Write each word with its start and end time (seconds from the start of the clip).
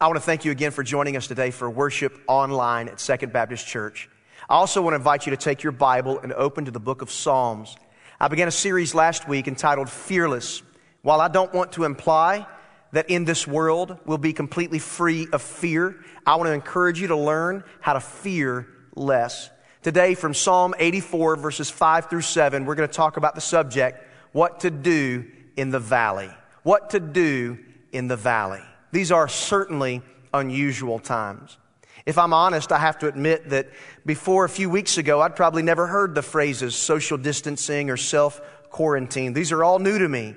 I 0.00 0.06
want 0.06 0.16
to 0.16 0.20
thank 0.20 0.44
you 0.44 0.52
again 0.52 0.70
for 0.70 0.84
joining 0.84 1.16
us 1.16 1.26
today 1.26 1.50
for 1.50 1.68
worship 1.68 2.20
online 2.28 2.86
at 2.86 3.00
Second 3.00 3.32
Baptist 3.32 3.66
Church. 3.66 4.08
I 4.48 4.54
also 4.54 4.80
want 4.80 4.92
to 4.92 4.96
invite 4.96 5.26
you 5.26 5.30
to 5.30 5.36
take 5.36 5.64
your 5.64 5.72
Bible 5.72 6.20
and 6.20 6.32
open 6.34 6.66
to 6.66 6.70
the 6.70 6.78
book 6.78 7.02
of 7.02 7.10
Psalms. 7.10 7.74
I 8.20 8.28
began 8.28 8.46
a 8.46 8.52
series 8.52 8.94
last 8.94 9.26
week 9.26 9.48
entitled 9.48 9.90
Fearless. 9.90 10.62
While 11.02 11.20
I 11.20 11.26
don't 11.26 11.52
want 11.52 11.72
to 11.72 11.82
imply 11.82 12.46
that 12.92 13.10
in 13.10 13.24
this 13.24 13.44
world 13.44 13.98
we'll 14.06 14.18
be 14.18 14.32
completely 14.32 14.78
free 14.78 15.26
of 15.32 15.42
fear, 15.42 15.96
I 16.24 16.36
want 16.36 16.46
to 16.46 16.52
encourage 16.52 17.00
you 17.00 17.08
to 17.08 17.16
learn 17.16 17.64
how 17.80 17.94
to 17.94 18.00
fear 18.00 18.68
less. 18.94 19.50
Today, 19.82 20.14
from 20.14 20.32
Psalm 20.32 20.76
84, 20.78 21.34
verses 21.34 21.70
5 21.70 22.08
through 22.08 22.20
7, 22.20 22.66
we're 22.66 22.76
going 22.76 22.88
to 22.88 22.94
talk 22.94 23.16
about 23.16 23.34
the 23.34 23.40
subject 23.40 24.06
what 24.30 24.60
to 24.60 24.70
do 24.70 25.26
in 25.56 25.70
the 25.70 25.80
valley. 25.80 26.30
What 26.62 26.90
to 26.90 27.00
do 27.00 27.58
in 27.90 28.06
the 28.06 28.16
valley. 28.16 28.62
These 28.92 29.12
are 29.12 29.28
certainly 29.28 30.02
unusual 30.32 30.98
times. 30.98 31.58
If 32.06 32.16
I'm 32.16 32.32
honest, 32.32 32.72
I 32.72 32.78
have 32.78 32.98
to 33.00 33.08
admit 33.08 33.50
that 33.50 33.68
before 34.06 34.44
a 34.44 34.48
few 34.48 34.70
weeks 34.70 34.96
ago, 34.96 35.20
I'd 35.20 35.36
probably 35.36 35.62
never 35.62 35.86
heard 35.86 36.14
the 36.14 36.22
phrases 36.22 36.74
social 36.74 37.18
distancing 37.18 37.90
or 37.90 37.96
self 37.96 38.40
quarantine. 38.70 39.32
These 39.34 39.52
are 39.52 39.62
all 39.62 39.78
new 39.78 39.98
to 39.98 40.08
me. 40.08 40.34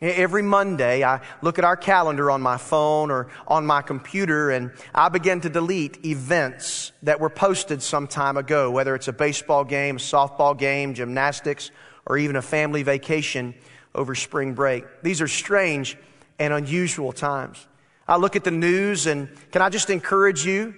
Every 0.00 0.40
Monday, 0.40 1.04
I 1.04 1.20
look 1.42 1.58
at 1.58 1.64
our 1.66 1.76
calendar 1.76 2.30
on 2.30 2.40
my 2.40 2.56
phone 2.56 3.10
or 3.10 3.28
on 3.46 3.66
my 3.66 3.82
computer 3.82 4.50
and 4.50 4.72
I 4.94 5.10
begin 5.10 5.42
to 5.42 5.50
delete 5.50 6.06
events 6.06 6.92
that 7.02 7.20
were 7.20 7.28
posted 7.28 7.82
some 7.82 8.06
time 8.06 8.38
ago, 8.38 8.70
whether 8.70 8.94
it's 8.94 9.08
a 9.08 9.12
baseball 9.12 9.62
game, 9.62 9.96
a 9.96 9.98
softball 9.98 10.56
game, 10.56 10.94
gymnastics, 10.94 11.70
or 12.06 12.16
even 12.16 12.36
a 12.36 12.42
family 12.42 12.82
vacation 12.82 13.54
over 13.94 14.14
spring 14.14 14.54
break. 14.54 14.84
These 15.02 15.20
are 15.20 15.28
strange 15.28 15.98
and 16.38 16.54
unusual 16.54 17.12
times. 17.12 17.66
I 18.10 18.16
look 18.16 18.34
at 18.34 18.42
the 18.42 18.50
news 18.50 19.06
and 19.06 19.28
can 19.52 19.62
I 19.62 19.68
just 19.68 19.88
encourage 19.88 20.44
you? 20.44 20.74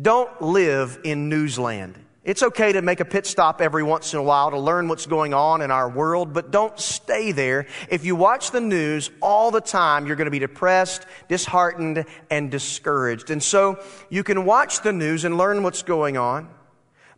Don't 0.00 0.40
live 0.40 1.00
in 1.02 1.28
newsland. 1.28 1.98
It's 2.22 2.40
okay 2.40 2.70
to 2.70 2.82
make 2.82 3.00
a 3.00 3.04
pit 3.04 3.26
stop 3.26 3.60
every 3.60 3.82
once 3.82 4.12
in 4.12 4.20
a 4.20 4.22
while 4.22 4.52
to 4.52 4.58
learn 4.58 4.86
what's 4.86 5.06
going 5.06 5.34
on 5.34 5.60
in 5.60 5.72
our 5.72 5.88
world, 5.88 6.32
but 6.32 6.52
don't 6.52 6.78
stay 6.78 7.32
there. 7.32 7.66
If 7.90 8.04
you 8.04 8.14
watch 8.14 8.52
the 8.52 8.60
news 8.60 9.10
all 9.20 9.50
the 9.50 9.60
time, 9.60 10.06
you're 10.06 10.14
going 10.14 10.26
to 10.26 10.30
be 10.30 10.38
depressed, 10.38 11.04
disheartened, 11.26 12.04
and 12.30 12.48
discouraged. 12.48 13.32
And 13.32 13.42
so 13.42 13.82
you 14.08 14.22
can 14.22 14.44
watch 14.44 14.82
the 14.82 14.92
news 14.92 15.24
and 15.24 15.36
learn 15.36 15.64
what's 15.64 15.82
going 15.82 16.16
on, 16.16 16.48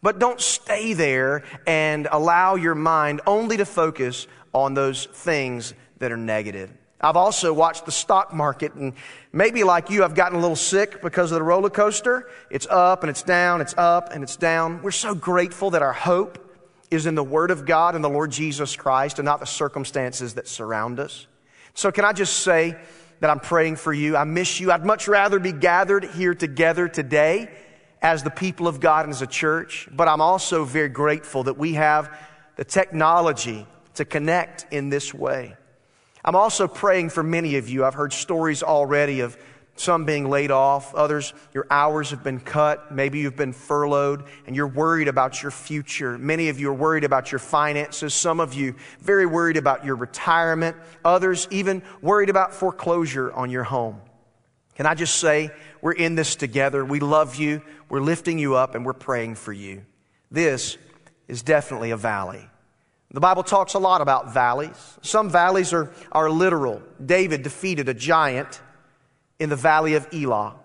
but 0.01 0.19
don't 0.19 0.41
stay 0.41 0.95
there 0.95 1.45
and 1.67 2.09
allow 2.11 2.55
your 2.55 2.75
mind 2.75 3.21
only 3.27 3.59
to 3.59 3.67
focus 3.67 4.27
on 4.55 4.73
those 4.73 5.05
things 5.05 5.75
that 5.99 6.13
are 6.13 6.17
negative. 6.17 6.73
I've 7.01 7.17
also 7.17 7.53
watched 7.53 7.87
the 7.87 7.93
stock 7.93 8.35
market 8.35 8.75
and 8.75 8.93
maybe 9.33 9.63
like 9.63 9.89
you, 9.89 10.03
I've 10.03 10.17
gotten 10.17 10.37
a 10.37 10.41
little 10.41 10.57
sick 10.57 11.01
because 11.01 11.31
of 11.31 11.39
the 11.39 11.45
roller 11.45 11.71
coaster. 11.71 12.29
It's 12.51 12.67
up 12.67 13.05
and 13.05 13.11
it's 13.11 13.23
down, 13.23 13.61
it's 13.61 13.75
up 13.79 14.11
and 14.13 14.25
it's 14.25 14.37
down. 14.37 14.83
We're 14.83 14.91
so 14.91 15.15
grateful 15.15 15.71
that 15.71 15.83
our 15.83 15.93
hope 15.93 16.45
is 16.91 17.07
in 17.07 17.15
the 17.15 17.23
Word 17.23 17.51
of 17.51 17.67
God 17.67 17.95
and 17.95 18.03
the 18.03 18.11
Lord 18.11 18.33
Jesus 18.33 18.75
Christ 18.75 19.19
and 19.19 19.27
not 19.27 19.41
the 19.41 19.47
circumstances 19.47 20.35
that 20.35 20.49
surround 20.49 20.99
us. 20.99 21.27
So 21.75 21.93
can 21.93 22.05
I 22.05 22.13
just 22.13 22.39
say 22.39 22.77
that 23.21 23.31
I'm 23.31 23.41
praying 23.41 23.77
for 23.77 23.93
you? 23.93 24.17
I 24.17 24.25
miss 24.25 24.59
you. 24.59 24.73
I'd 24.73 24.85
much 24.85 25.07
rather 25.07 25.39
be 25.39 25.53
gathered 25.53 26.05
here 26.05 26.35
together 26.35 26.89
today 26.89 27.51
as 28.03 28.23
the 28.23 28.31
people 28.31 28.67
of 28.67 28.81
God 28.81 29.05
and 29.05 29.15
as 29.15 29.23
a 29.23 29.27
church, 29.27 29.89
but 29.93 30.09
I'm 30.09 30.21
also 30.21 30.65
very 30.65 30.89
grateful 30.89 31.45
that 31.45 31.59
we 31.59 31.75
have 31.75 32.17
the 32.57 32.65
technology 32.65 33.67
to 33.95 34.05
connect 34.05 34.73
in 34.73 34.89
this 34.89 35.13
way. 35.13 35.58
I'm 36.29 36.37
also 36.37 36.69
praying 36.69 37.09
for 37.09 37.23
many 37.23 37.57
of 37.57 37.71
you. 37.71 37.87
I've 37.87 37.95
heard 37.95 38.13
stories 38.13 38.63
already 38.63 39.21
of 39.21 39.35
some 39.77 40.05
being 40.05 40.29
laid 40.29 40.51
off, 40.51 40.95
others, 40.95 41.33
your 41.55 41.67
hours 41.71 42.11
have 42.11 42.23
been 42.23 42.39
cut, 42.39 42.93
maybe 42.93 43.21
you've 43.21 43.35
been 43.35 43.55
furloughed, 43.55 44.25
and 44.47 44.55
you're 44.55 44.69
worried 44.69 45.09
about 45.09 45.43
your 45.43 45.51
future. 45.51 46.19
Many 46.19 46.51
of 46.51 46.61
you 46.61 46.69
are 46.69 46.75
worried 46.75 47.05
about 47.05 47.33
your 47.33 47.39
finances, 47.39 48.13
some 48.13 48.41
of 48.41 48.53
you 48.53 48.75
very 49.01 49.25
worried 49.25 49.57
about 49.57 49.87
your 49.87 49.97
retirement, 49.97 50.77
others 51.03 51.49
even 51.51 51.83
worried 52.03 52.29
about 52.29 52.53
foreclosure 52.53 53.33
on 53.33 53.49
your 53.49 53.65
home. 53.65 53.99
Can 54.75 54.85
I 54.85 54.95
just 54.95 55.17
say, 55.17 55.51
we're 55.81 55.93
in 55.93 56.15
this 56.15 56.37
together. 56.37 56.85
We 56.85 57.01
love 57.01 57.37
you, 57.37 57.63
we're 57.89 58.03
lifting 58.03 58.39
you 58.39 58.55
up, 58.55 58.75
and 58.75 58.85
we're 58.85 58.93
praying 58.93 59.37
for 59.37 59.55
you. 59.55 59.83
This 60.31 60.77
is 61.27 61.41
definitely 61.43 61.91
a 61.91 61.97
valley. 61.97 62.51
The 63.11 63.21
Bible 63.21 63.43
talks 63.43 63.75
a 63.75 63.79
lot 63.79 64.01
about 64.03 64.35
valleys. 64.35 64.99
Some 65.01 65.31
valleys 65.31 65.73
are, 65.73 65.91
are 66.13 66.31
literal. 66.31 66.83
David 67.05 67.43
defeated 67.43 67.89
a 67.89 67.95
giant 67.95 68.61
in 69.39 69.49
the 69.49 69.57
valley 69.57 69.95
of 69.95 70.07
Elah. 70.13 70.57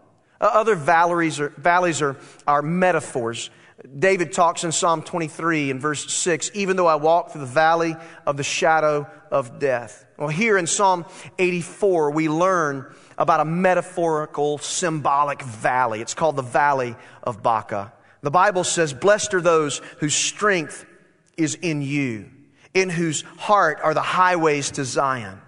Uh, 0.42 0.50
other 0.52 0.76
valleys 0.76 1.40
are, 1.40 1.50
valleys 1.50 2.02
are, 2.02 2.18
are 2.46 2.62
metaphors. 2.62 3.50
David 3.98 4.34
talks 4.34 4.64
in 4.66 4.72
Psalm 4.72 5.04
23 5.04 5.70
in 5.70 5.80
verse 5.80 6.12
6, 6.12 6.52
even 6.54 6.76
though 6.76 6.88
I 6.88 6.96
walk 6.96 7.32
through 7.32 7.42
the 7.42 7.48
valley 7.48 7.96
of 8.26 8.36
the 8.36 8.44
shadow 8.44 9.08
of 9.32 9.60
death. 9.60 10.06
Well, 10.18 10.28
here 10.28 10.58
in 10.58 10.68
Psalm 10.68 11.06
84, 11.40 12.12
we 12.12 12.28
learn 12.28 12.94
about 13.18 13.40
a 13.40 13.46
metaphorical, 13.46 14.58
symbolic 14.58 15.42
valley. 15.42 16.02
It's 16.02 16.14
called 16.14 16.36
the 16.36 16.42
Valley 16.42 16.96
of 17.24 17.42
Baca. 17.42 17.94
The 18.22 18.32
Bible 18.32 18.64
says, 18.64 18.94
Blessed 18.94 19.34
are 19.34 19.42
those 19.42 19.80
whose 20.00 20.16
strength 20.16 20.86
is 21.38 21.56
in 21.56 21.82
you, 21.82 22.30
in 22.74 22.90
whose 22.90 23.22
heart 23.38 23.80
are 23.84 23.94
the 23.94 24.02
highways 24.02 24.72
to 24.72 24.86
Zion. 24.86 25.40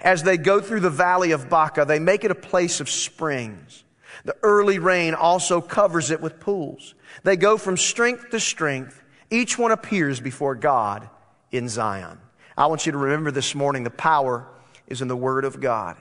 As 0.00 0.22
they 0.22 0.36
go 0.38 0.60
through 0.60 0.80
the 0.80 0.90
valley 0.90 1.32
of 1.32 1.50
Baca, 1.50 1.84
they 1.84 1.98
make 1.98 2.24
it 2.24 2.30
a 2.30 2.34
place 2.34 2.80
of 2.80 2.88
springs. 2.88 3.84
The 4.24 4.36
early 4.42 4.78
rain 4.78 5.14
also 5.14 5.60
covers 5.60 6.10
it 6.10 6.20
with 6.20 6.40
pools. 6.40 6.94
They 7.22 7.36
go 7.36 7.56
from 7.56 7.76
strength 7.76 8.30
to 8.30 8.40
strength. 8.40 9.02
Each 9.30 9.58
one 9.58 9.72
appears 9.72 10.20
before 10.20 10.54
God 10.54 11.08
in 11.50 11.68
Zion. 11.68 12.18
I 12.56 12.66
want 12.66 12.86
you 12.86 12.92
to 12.92 12.98
remember 12.98 13.30
this 13.30 13.54
morning 13.54 13.84
the 13.84 13.90
power 13.90 14.46
is 14.86 15.02
in 15.02 15.08
the 15.08 15.16
Word 15.16 15.44
of 15.44 15.60
God. 15.60 15.96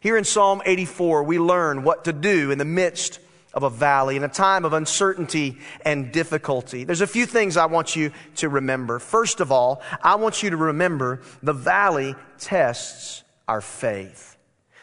Here 0.00 0.16
in 0.16 0.24
Psalm 0.24 0.62
84, 0.64 1.24
we 1.24 1.38
learn 1.38 1.82
what 1.82 2.04
to 2.04 2.12
do 2.12 2.50
in 2.50 2.58
the 2.58 2.64
midst 2.64 3.20
of 3.52 3.62
a 3.62 3.70
valley, 3.70 4.16
in 4.16 4.24
a 4.24 4.28
time 4.28 4.64
of 4.64 4.72
uncertainty 4.72 5.58
and 5.84 6.12
difficulty. 6.12 6.84
There's 6.84 7.00
a 7.00 7.06
few 7.06 7.26
things 7.26 7.56
I 7.56 7.66
want 7.66 7.96
you 7.96 8.12
to 8.36 8.48
remember. 8.48 8.98
First 8.98 9.40
of 9.40 9.50
all, 9.50 9.82
I 10.02 10.14
want 10.16 10.42
you 10.42 10.50
to 10.50 10.56
remember 10.56 11.22
the 11.42 11.52
valley 11.52 12.14
tests 12.38 13.24
our 13.48 13.60
faith. 13.60 14.36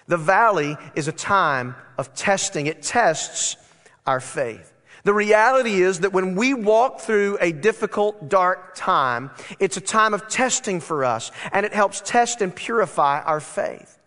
The 0.07 0.17
valley 0.17 0.77
is 0.95 1.07
a 1.07 1.11
time 1.11 1.75
of 1.97 2.13
testing. 2.13 2.67
It 2.67 2.81
tests 2.81 3.57
our 4.05 4.19
faith. 4.19 4.73
The 5.03 5.13
reality 5.13 5.81
is 5.81 6.01
that 6.01 6.11
when 6.11 6.35
we 6.35 6.53
walk 6.53 6.99
through 6.99 7.37
a 7.39 7.53
difficult, 7.53 8.27
dark 8.27 8.75
time, 8.75 9.31
it's 9.59 9.77
a 9.77 9.81
time 9.81 10.13
of 10.13 10.27
testing 10.27 10.81
for 10.81 11.05
us, 11.05 11.31
and 11.53 11.65
it 11.65 11.73
helps 11.73 12.01
test 12.01 12.41
and 12.41 12.53
purify 12.53 13.21
our 13.21 13.39
faith. 13.39 13.99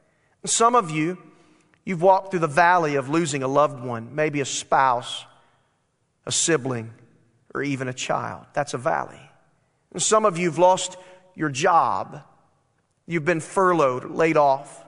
Some 0.45 0.75
of 0.75 0.91
you 0.91 1.17
You've 1.85 2.03
walked 2.03 2.31
through 2.31 2.41
the 2.41 2.47
valley 2.47 2.97
of 2.97 3.09
losing 3.09 3.43
a 3.43 3.49
loved 3.49 3.83
one, 3.83 4.15
maybe 4.15 4.41
a 4.41 4.45
spouse, 4.45 5.25
a 6.27 6.33
sibling, 6.33 6.93
or 7.55 7.63
even 7.63 7.89
a 7.89 7.93
child. 7.93 8.47
That's 8.53 8.75
a 8.75 8.79
valley. 8.79 9.21
And 9.93 10.03
some 10.03 10.25
of 10.25 10.39
you 10.39 10.49
have 10.49 10.59
lost 10.59 10.97
your 11.35 11.49
job. 11.49 12.23
You've 13.07 13.25
been 13.25 13.41
furloughed, 13.41 14.11
laid 14.11 14.37
off. 14.37 14.85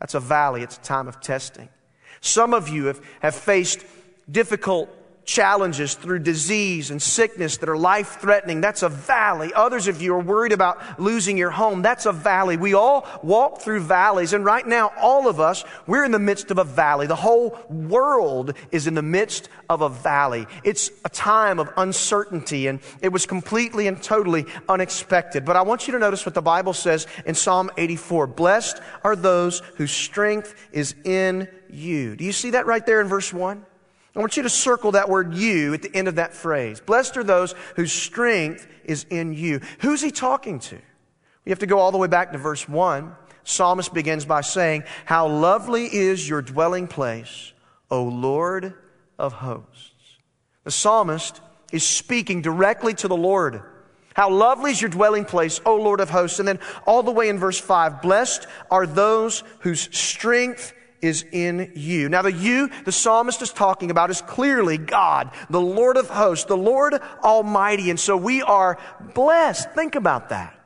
That's 0.00 0.14
a 0.14 0.20
valley. 0.20 0.62
It's 0.62 0.76
a 0.76 0.80
time 0.80 1.08
of 1.08 1.20
testing. 1.20 1.68
Some 2.20 2.54
of 2.54 2.68
you 2.68 2.86
have, 2.86 3.00
have 3.20 3.34
faced 3.34 3.84
difficult 4.30 4.88
challenges 5.26 5.94
through 5.94 6.20
disease 6.20 6.92
and 6.92 7.02
sickness 7.02 7.56
that 7.58 7.68
are 7.68 7.76
life 7.76 8.20
threatening. 8.20 8.60
That's 8.60 8.84
a 8.84 8.88
valley. 8.88 9.52
Others 9.52 9.88
of 9.88 10.00
you 10.00 10.14
are 10.14 10.20
worried 10.20 10.52
about 10.52 11.00
losing 11.00 11.36
your 11.36 11.50
home. 11.50 11.82
That's 11.82 12.06
a 12.06 12.12
valley. 12.12 12.56
We 12.56 12.74
all 12.74 13.06
walk 13.24 13.60
through 13.60 13.80
valleys. 13.80 14.32
And 14.32 14.44
right 14.44 14.66
now, 14.66 14.92
all 14.96 15.28
of 15.28 15.40
us, 15.40 15.64
we're 15.86 16.04
in 16.04 16.12
the 16.12 16.20
midst 16.20 16.52
of 16.52 16.58
a 16.58 16.64
valley. 16.64 17.08
The 17.08 17.16
whole 17.16 17.58
world 17.68 18.54
is 18.70 18.86
in 18.86 18.94
the 18.94 19.02
midst 19.02 19.48
of 19.68 19.82
a 19.82 19.88
valley. 19.88 20.46
It's 20.62 20.92
a 21.04 21.08
time 21.08 21.58
of 21.58 21.70
uncertainty 21.76 22.68
and 22.68 22.78
it 23.02 23.08
was 23.08 23.26
completely 23.26 23.88
and 23.88 24.00
totally 24.00 24.46
unexpected. 24.68 25.44
But 25.44 25.56
I 25.56 25.62
want 25.62 25.88
you 25.88 25.92
to 25.94 25.98
notice 25.98 26.24
what 26.24 26.36
the 26.36 26.42
Bible 26.42 26.72
says 26.72 27.08
in 27.26 27.34
Psalm 27.34 27.70
84. 27.76 28.28
Blessed 28.28 28.80
are 29.02 29.16
those 29.16 29.60
whose 29.74 29.90
strength 29.90 30.54
is 30.70 30.94
in 31.04 31.48
you. 31.68 32.14
Do 32.14 32.24
you 32.24 32.32
see 32.32 32.50
that 32.50 32.66
right 32.66 32.86
there 32.86 33.00
in 33.00 33.08
verse 33.08 33.32
1? 33.32 33.66
I 34.16 34.18
want 34.18 34.38
you 34.38 34.42
to 34.44 34.48
circle 34.48 34.92
that 34.92 35.10
word 35.10 35.34
you 35.34 35.74
at 35.74 35.82
the 35.82 35.94
end 35.94 36.08
of 36.08 36.14
that 36.14 36.32
phrase. 36.32 36.80
Blessed 36.80 37.18
are 37.18 37.24
those 37.24 37.54
whose 37.76 37.92
strength 37.92 38.66
is 38.84 39.04
in 39.10 39.34
you. 39.34 39.60
Who's 39.80 40.00
he 40.00 40.10
talking 40.10 40.58
to? 40.60 40.78
We 41.44 41.50
have 41.50 41.58
to 41.58 41.66
go 41.66 41.78
all 41.78 41.92
the 41.92 41.98
way 41.98 42.08
back 42.08 42.32
to 42.32 42.38
verse 42.38 42.66
1. 42.66 43.14
Psalmist 43.44 43.92
begins 43.92 44.24
by 44.24 44.40
saying, 44.40 44.84
How 45.04 45.28
lovely 45.28 45.84
is 45.84 46.26
your 46.26 46.40
dwelling 46.40 46.88
place, 46.88 47.52
O 47.90 48.04
Lord 48.04 48.72
of 49.18 49.34
hosts. 49.34 49.92
The 50.64 50.70
psalmist 50.70 51.42
is 51.70 51.86
speaking 51.86 52.40
directly 52.40 52.94
to 52.94 53.08
the 53.08 53.16
Lord. 53.16 53.62
How 54.14 54.30
lovely 54.30 54.70
is 54.70 54.80
your 54.80 54.90
dwelling 54.90 55.26
place, 55.26 55.60
O 55.66 55.76
Lord 55.76 56.00
of 56.00 56.08
hosts. 56.08 56.38
And 56.38 56.48
then 56.48 56.58
all 56.86 57.02
the 57.02 57.12
way 57.12 57.28
in 57.28 57.38
verse 57.38 57.60
5, 57.60 58.00
blessed 58.00 58.46
are 58.70 58.86
those 58.86 59.44
whose 59.60 59.94
strength 59.96 60.72
is 61.02 61.24
in 61.32 61.72
you. 61.74 62.08
Now, 62.08 62.22
the 62.22 62.32
you 62.32 62.70
the 62.84 62.92
psalmist 62.92 63.42
is 63.42 63.52
talking 63.52 63.90
about 63.90 64.10
is 64.10 64.22
clearly 64.22 64.78
God, 64.78 65.30
the 65.50 65.60
Lord 65.60 65.96
of 65.96 66.08
hosts, 66.08 66.46
the 66.46 66.56
Lord 66.56 66.94
Almighty. 67.22 67.90
And 67.90 68.00
so 68.00 68.16
we 68.16 68.42
are 68.42 68.78
blessed. 69.14 69.70
Think 69.72 69.94
about 69.94 70.30
that. 70.30 70.56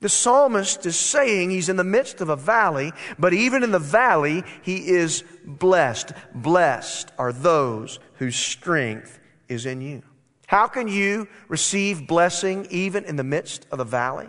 The 0.00 0.08
psalmist 0.10 0.84
is 0.84 0.98
saying 0.98 1.50
he's 1.50 1.68
in 1.68 1.76
the 1.76 1.84
midst 1.84 2.20
of 2.20 2.28
a 2.28 2.36
valley, 2.36 2.92
but 3.18 3.32
even 3.32 3.62
in 3.62 3.72
the 3.72 3.78
valley, 3.78 4.44
he 4.62 4.88
is 4.88 5.24
blessed. 5.44 6.12
Blessed 6.34 7.10
are 7.18 7.32
those 7.32 7.98
whose 8.14 8.36
strength 8.36 9.18
is 9.48 9.64
in 9.64 9.80
you. 9.80 10.02
How 10.46 10.68
can 10.68 10.86
you 10.86 11.28
receive 11.48 12.06
blessing 12.06 12.66
even 12.70 13.04
in 13.04 13.16
the 13.16 13.24
midst 13.24 13.66
of 13.70 13.78
the 13.78 13.84
valley? 13.84 14.28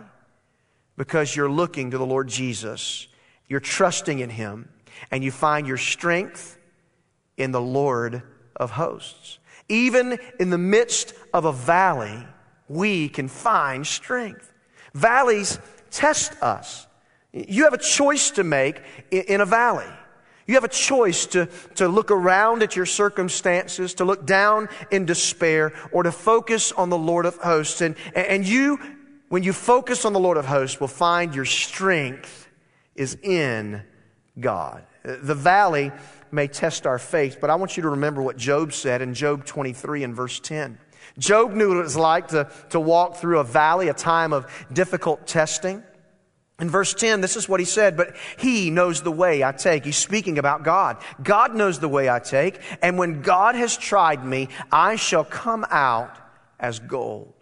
Because 0.96 1.36
you're 1.36 1.50
looking 1.50 1.90
to 1.90 1.98
the 1.98 2.06
Lord 2.06 2.28
Jesus. 2.28 3.06
You're 3.46 3.60
trusting 3.60 4.18
in 4.18 4.30
Him 4.30 4.68
and 5.10 5.22
you 5.22 5.30
find 5.30 5.66
your 5.66 5.76
strength 5.76 6.58
in 7.36 7.52
the 7.52 7.60
Lord 7.60 8.22
of 8.56 8.72
hosts. 8.72 9.38
Even 9.68 10.18
in 10.40 10.50
the 10.50 10.58
midst 10.58 11.14
of 11.32 11.44
a 11.44 11.52
valley, 11.52 12.26
we 12.68 13.08
can 13.08 13.28
find 13.28 13.86
strength. 13.86 14.52
Valleys 14.94 15.58
test 15.90 16.42
us. 16.42 16.86
You 17.32 17.64
have 17.64 17.74
a 17.74 17.78
choice 17.78 18.30
to 18.32 18.44
make 18.44 18.82
in 19.10 19.40
a 19.40 19.46
valley. 19.46 19.86
You 20.46 20.54
have 20.54 20.64
a 20.64 20.68
choice 20.68 21.26
to, 21.26 21.46
to 21.74 21.88
look 21.88 22.10
around 22.10 22.62
at 22.62 22.74
your 22.74 22.86
circumstances, 22.86 23.94
to 23.94 24.06
look 24.06 24.24
down 24.24 24.70
in 24.90 25.04
despair, 25.04 25.74
or 25.92 26.02
to 26.02 26.10
focus 26.10 26.72
on 26.72 26.88
the 26.88 26.96
Lord 26.96 27.26
of 27.26 27.36
hosts. 27.36 27.82
And, 27.82 27.96
and 28.14 28.48
you, 28.48 28.80
when 29.28 29.42
you 29.42 29.52
focus 29.52 30.06
on 30.06 30.14
the 30.14 30.20
Lord 30.20 30.38
of 30.38 30.46
hosts, 30.46 30.80
will 30.80 30.88
find 30.88 31.34
your 31.34 31.44
strength 31.44 32.48
is 32.96 33.14
in 33.22 33.82
God. 34.40 34.84
The 35.02 35.34
valley 35.34 35.92
may 36.30 36.46
test 36.46 36.86
our 36.86 36.98
faith, 36.98 37.38
but 37.40 37.50
I 37.50 37.54
want 37.54 37.76
you 37.76 37.82
to 37.84 37.90
remember 37.90 38.22
what 38.22 38.36
Job 38.36 38.72
said 38.72 39.02
in 39.02 39.14
Job 39.14 39.44
23 39.44 40.04
and 40.04 40.14
verse 40.14 40.40
10. 40.40 40.78
Job 41.18 41.52
knew 41.52 41.68
what 41.68 41.78
it 41.78 41.82
was 41.82 41.96
like 41.96 42.28
to, 42.28 42.50
to 42.70 42.80
walk 42.80 43.16
through 43.16 43.38
a 43.38 43.44
valley, 43.44 43.88
a 43.88 43.94
time 43.94 44.32
of 44.32 44.46
difficult 44.72 45.26
testing. 45.26 45.82
In 46.60 46.68
verse 46.68 46.92
10, 46.92 47.20
this 47.20 47.36
is 47.36 47.48
what 47.48 47.60
he 47.60 47.66
said, 47.66 47.96
but 47.96 48.16
he 48.36 48.70
knows 48.70 49.02
the 49.02 49.12
way 49.12 49.44
I 49.44 49.52
take. 49.52 49.84
He's 49.84 49.96
speaking 49.96 50.38
about 50.38 50.64
God. 50.64 50.96
God 51.22 51.54
knows 51.54 51.78
the 51.78 51.88
way 51.88 52.08
I 52.08 52.18
take, 52.18 52.60
and 52.82 52.98
when 52.98 53.22
God 53.22 53.54
has 53.54 53.76
tried 53.76 54.24
me, 54.24 54.48
I 54.72 54.96
shall 54.96 55.24
come 55.24 55.64
out 55.70 56.16
as 56.58 56.80
gold. 56.80 57.32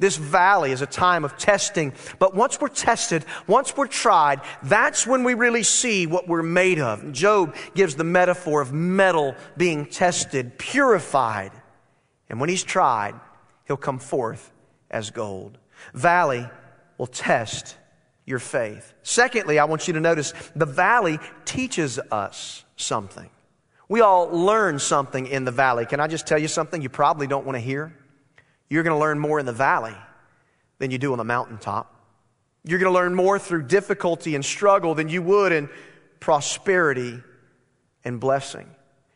This 0.00 0.16
valley 0.16 0.72
is 0.72 0.80
a 0.80 0.86
time 0.86 1.26
of 1.26 1.36
testing, 1.36 1.92
but 2.18 2.34
once 2.34 2.58
we're 2.58 2.68
tested, 2.68 3.26
once 3.46 3.76
we're 3.76 3.86
tried, 3.86 4.40
that's 4.62 5.06
when 5.06 5.24
we 5.24 5.34
really 5.34 5.62
see 5.62 6.06
what 6.06 6.26
we're 6.26 6.42
made 6.42 6.80
of. 6.80 7.12
Job 7.12 7.54
gives 7.74 7.96
the 7.96 8.04
metaphor 8.04 8.62
of 8.62 8.72
metal 8.72 9.34
being 9.58 9.84
tested, 9.84 10.56
purified. 10.56 11.52
And 12.30 12.40
when 12.40 12.48
he's 12.48 12.64
tried, 12.64 13.14
he'll 13.66 13.76
come 13.76 13.98
forth 13.98 14.50
as 14.90 15.10
gold. 15.10 15.58
Valley 15.92 16.48
will 16.96 17.06
test 17.06 17.76
your 18.24 18.38
faith. 18.38 18.94
Secondly, 19.02 19.58
I 19.58 19.66
want 19.66 19.86
you 19.86 19.92
to 19.92 20.00
notice 20.00 20.32
the 20.56 20.64
valley 20.64 21.18
teaches 21.44 21.98
us 22.10 22.64
something. 22.76 23.28
We 23.86 24.00
all 24.00 24.30
learn 24.30 24.78
something 24.78 25.26
in 25.26 25.44
the 25.44 25.50
valley. 25.50 25.84
Can 25.84 26.00
I 26.00 26.06
just 26.06 26.26
tell 26.26 26.38
you 26.38 26.48
something 26.48 26.80
you 26.80 26.88
probably 26.88 27.26
don't 27.26 27.44
want 27.44 27.56
to 27.56 27.60
hear? 27.60 27.94
You're 28.70 28.84
going 28.84 28.94
to 28.94 29.00
learn 29.00 29.18
more 29.18 29.38
in 29.38 29.46
the 29.46 29.52
valley 29.52 29.96
than 30.78 30.90
you 30.90 30.98
do 30.98 31.12
on 31.12 31.18
the 31.18 31.24
mountaintop. 31.24 31.94
You're 32.64 32.78
going 32.78 32.92
to 32.92 32.98
learn 32.98 33.14
more 33.14 33.38
through 33.38 33.64
difficulty 33.64 34.34
and 34.34 34.44
struggle 34.44 34.94
than 34.94 35.08
you 35.08 35.22
would 35.22 35.52
in 35.52 35.68
prosperity 36.20 37.20
and 38.04 38.20
blessing. 38.20 38.68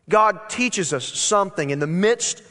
God 0.09 0.49
teaches 0.49 0.93
us 0.93 1.05
something 1.05 1.71
in 1.71 1.79
the 1.79 1.87
midst 1.87 2.43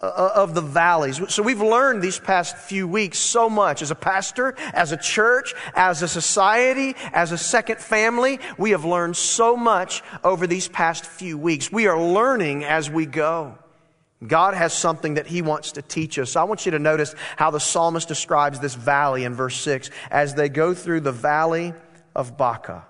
uh, 0.00 0.30
of 0.34 0.54
the 0.54 0.60
valleys. 0.60 1.20
So 1.28 1.42
we've 1.42 1.60
learned 1.60 2.02
these 2.02 2.18
past 2.18 2.56
few 2.56 2.86
weeks 2.86 3.18
so 3.18 3.50
much 3.50 3.82
as 3.82 3.90
a 3.90 3.96
pastor, 3.96 4.54
as 4.72 4.92
a 4.92 4.96
church, 4.96 5.54
as 5.74 6.02
a 6.02 6.08
society, 6.08 6.94
as 7.12 7.32
a 7.32 7.38
second 7.38 7.78
family. 7.78 8.38
We 8.56 8.70
have 8.70 8.84
learned 8.84 9.16
so 9.16 9.56
much 9.56 10.02
over 10.24 10.46
these 10.46 10.68
past 10.68 11.04
few 11.04 11.36
weeks. 11.36 11.70
We 11.70 11.88
are 11.88 12.00
learning 12.00 12.64
as 12.64 12.88
we 12.88 13.06
go. 13.06 13.58
God 14.26 14.54
has 14.54 14.72
something 14.72 15.14
that 15.14 15.26
He 15.26 15.42
wants 15.42 15.72
to 15.72 15.82
teach 15.82 16.18
us. 16.18 16.34
I 16.34 16.44
want 16.44 16.66
you 16.66 16.72
to 16.72 16.78
notice 16.78 17.14
how 17.36 17.50
the 17.50 17.60
psalmist 17.60 18.08
describes 18.08 18.58
this 18.58 18.74
valley 18.74 19.24
in 19.24 19.34
verse 19.34 19.56
6 19.60 19.90
as 20.10 20.34
they 20.34 20.48
go 20.48 20.74
through 20.74 21.00
the 21.00 21.12
valley 21.12 21.72
of 22.16 22.36
Baca. 22.36 22.84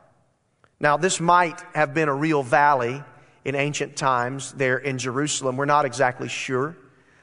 Now, 0.81 0.97
this 0.97 1.21
might 1.21 1.61
have 1.75 1.93
been 1.93 2.09
a 2.09 2.15
real 2.15 2.43
valley 2.43 3.03
in 3.45 3.55
ancient 3.55 3.97
times 3.97 4.53
there 4.53 4.79
in 4.79 4.97
Jerusalem. 4.97 5.57
We're 5.57 5.67
not 5.67 5.85
exactly 5.85 6.29
sure. 6.29 6.77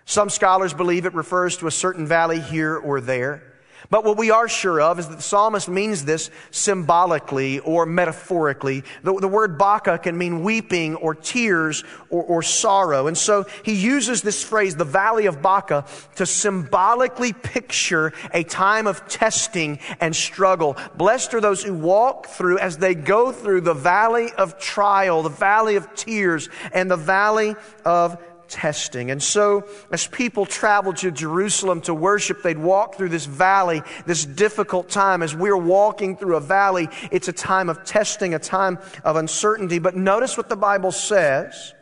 Some 0.06 0.30
scholars 0.30 0.74
believe 0.74 1.06
it 1.06 1.14
refers 1.16 1.58
to 1.58 1.68
a 1.68 1.72
certain 1.72 2.06
valley 2.06 2.40
here 2.40 2.78
or 2.78 3.02
there. 3.02 3.55
But 3.90 4.04
what 4.04 4.18
we 4.18 4.32
are 4.32 4.48
sure 4.48 4.82
of 4.82 5.00
is 5.00 5.08
that 5.08 5.18
the 5.18 5.24
psalmist 5.24 5.70
means 5.70 6.06
this 6.06 6.30
symbolically 6.52 7.60
or 7.60 7.86
metaphorically. 7.86 8.84
The, 9.04 9.14
the 9.14 9.28
word 9.28 9.58
Baca 9.58 9.98
can 9.98 10.18
mean 10.18 10.44
weeping 10.44 10.96
or 10.96 11.16
tears 11.16 11.84
or, 12.10 12.24
or, 12.24 12.44
sorrow. 12.44 13.08
And 13.08 13.18
so 13.18 13.46
he 13.64 13.74
uses 13.74 14.22
this 14.22 14.44
phrase, 14.44 14.76
the 14.76 14.86
valley 14.86 15.26
of 15.26 15.42
Baca, 15.42 15.86
to 16.16 16.26
symbolically 16.26 17.34
picture 17.34 18.14
a 18.34 18.44
time 18.44 18.88
of 18.88 19.08
testing 19.08 19.80
and 20.00 20.16
struggle. 20.16 20.78
Blessed 20.96 21.34
are 21.34 21.42
those 21.42 21.64
who 21.64 21.74
walk 21.74 22.28
through 22.28 22.60
as 22.60 22.78
they 22.78 22.96
go 22.96 23.32
through 23.32 23.62
the 23.62 23.74
valley 23.74 24.32
of 24.38 24.60
trial, 24.60 25.24
the 25.24 25.30
valley 25.30 25.76
of 25.76 25.94
tears, 25.96 26.50
and 26.74 26.90
the 26.90 26.98
valley 26.98 27.56
of 27.84 28.22
testing. 28.48 29.12
And 29.12 29.22
so, 29.22 29.68
as 29.92 30.08
people 30.08 30.46
traveled 30.46 30.98
to 30.98 31.12
Jerusalem 31.12 31.82
to 31.82 31.94
worship, 31.94 32.42
they'd 32.42 32.58
walk 32.58 32.96
through 32.96 33.10
this 33.10 33.26
valley, 33.26 33.82
this 34.06 34.26
difficult 34.26 34.90
time. 34.90 35.22
As 35.22 35.36
we're 35.36 35.58
walking 35.58 36.18
through 36.18 36.36
a 36.36 36.42
valley, 36.42 36.90
it's 37.12 37.28
a 37.28 37.34
time 37.34 37.70
of 37.70 37.84
testing, 37.84 38.34
a 38.34 38.40
time 38.40 38.80
of 39.04 39.16
uncertainty. 39.16 39.80
But 39.80 39.96
notice 39.96 40.38
what 40.38 40.50
the 40.50 40.56
Bible 40.56 40.92
says 40.92 41.74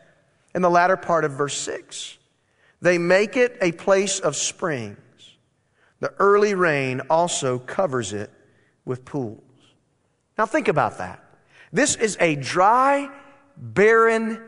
in 0.55 0.61
the 0.61 0.69
latter 0.69 0.97
part 0.97 1.25
of 1.25 1.31
verse 1.33 1.57
6. 1.57 2.17
They 2.81 2.97
make 2.97 3.37
it 3.37 3.57
a 3.61 3.71
place 3.71 4.19
of 4.19 4.35
springs. 4.35 4.97
The 5.99 6.13
early 6.19 6.53
rain 6.53 7.01
also 7.09 7.59
covers 7.59 8.11
it 8.11 8.29
with 8.83 9.05
pools. 9.05 9.41
Now 10.37 10.45
think 10.45 10.67
about 10.67 10.97
that. 10.97 11.23
This 11.71 11.95
is 11.95 12.17
a 12.19 12.35
dry, 12.35 13.09
barren 13.57 14.39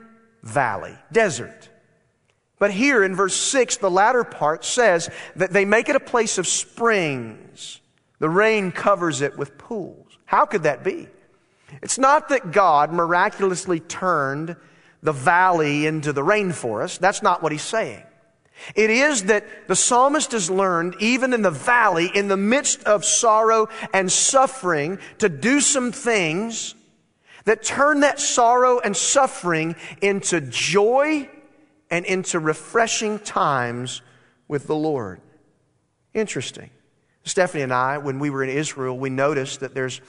valley, 0.44 0.96
desert. 1.12 1.70
But 2.58 2.72
here 2.72 3.04
in 3.04 3.16
verse 3.16 3.36
6, 3.36 3.78
the 3.78 3.92
latter 3.92 4.24
part 4.24 4.64
says 4.64 5.10
that 5.36 5.52
they 5.52 5.66
make 5.66 5.90
it 5.90 5.96
a 5.96 6.00
place 6.00 6.38
of 6.38 6.48
springs. 6.48 7.82
The 8.20 8.30
rain 8.30 8.72
covers 8.72 9.22
it 9.22 9.38
with 9.38 9.58
pools. 9.58 10.18
How 10.26 10.46
could 10.46 10.64
that 10.64 10.84
be? 10.84 11.08
It's 11.82 11.98
not 11.98 12.30
that 12.30 12.52
God 12.52 12.94
miraculously 12.94 13.80
turned 13.80 14.56
the 15.04 15.12
valley 15.12 15.86
into 15.86 16.14
the 16.14 16.22
rainforest. 16.24 17.00
That's 17.00 17.22
not 17.22 17.44
what 17.44 17.52
he's 17.52 17.62
saying. 17.62 18.04
It 18.74 18.90
is 18.90 19.26
that 19.26 19.68
the 19.68 19.76
psalmist 19.76 20.32
has 20.32 20.50
learned, 20.50 20.96
even 21.00 21.34
in 21.34 21.42
the 21.42 21.52
valley, 21.52 22.10
in 22.14 22.30
the 22.30 22.38
midst 22.38 22.84
of 22.86 23.04
sorrow 23.04 23.68
and 23.94 24.10
suffering, 24.10 25.00
to 25.18 25.28
do 25.28 25.60
some 25.60 25.92
things 25.92 26.74
that 27.44 27.64
turn 27.64 28.00
that 28.00 28.20
sorrow 28.20 28.80
and 28.80 28.96
suffering 28.96 29.76
into 30.02 30.40
joy 30.42 31.30
and 31.96 32.06
into 32.06 32.42
refreshing 32.42 33.20
times 33.20 34.02
with 34.50 34.68
the 34.68 34.76
Lord. 34.76 35.22
Interesting. 36.14 36.70
Stephanie 37.24 37.64
and 37.64 37.74
I, 37.74 38.00
when 38.00 38.20
we 38.20 38.30
were 38.30 38.44
in 38.44 38.50
Israel, 38.50 39.00
we 39.00 39.10
noticed 39.10 39.62
that 39.62 39.74
there's, 39.74 40.02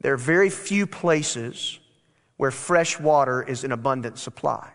there 0.00 0.14
are 0.14 0.16
very 0.16 0.50
few 0.50 0.88
places 0.88 1.78
where 2.36 2.50
fresh 2.50 2.98
water 2.98 3.40
is 3.40 3.62
in 3.62 3.70
abundant 3.70 4.18
supply. 4.18 4.70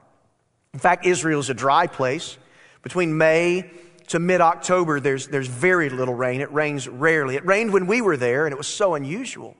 In 0.74 0.80
fact, 0.80 1.06
Israel 1.06 1.42
is 1.42 1.50
a 1.50 1.53
dry 1.53 1.88
place. 1.88 2.38
Between 2.84 3.18
May 3.18 3.70
to 4.08 4.18
mid 4.18 4.39
October, 4.39 5.01
there's, 5.01 5.27
there's 5.27 5.48
very 5.48 5.89
little 5.89 6.15
rain. 6.15 6.39
It 6.39 6.53
rains 6.53 6.88
rarely. 6.88 7.36
It 7.36 7.46
rained 7.46 7.74
when 7.74 7.86
we 7.86 8.00
were 8.00 8.15
there, 8.15 8.46
and 8.46 8.53
it 8.53 8.58
was 8.58 8.68
so 8.68 8.96
unusual. 8.96 9.58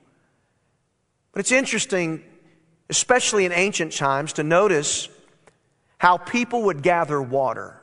But 1.32 1.40
it's 1.40 1.52
interesting, 1.52 2.24
especially 2.88 3.44
in 3.44 3.52
ancient 3.52 3.92
times, 3.92 4.32
to 4.34 4.42
notice 4.42 5.10
how 6.04 6.18
people 6.18 6.64
would 6.64 6.82
gather 6.82 7.22
water. 7.22 7.80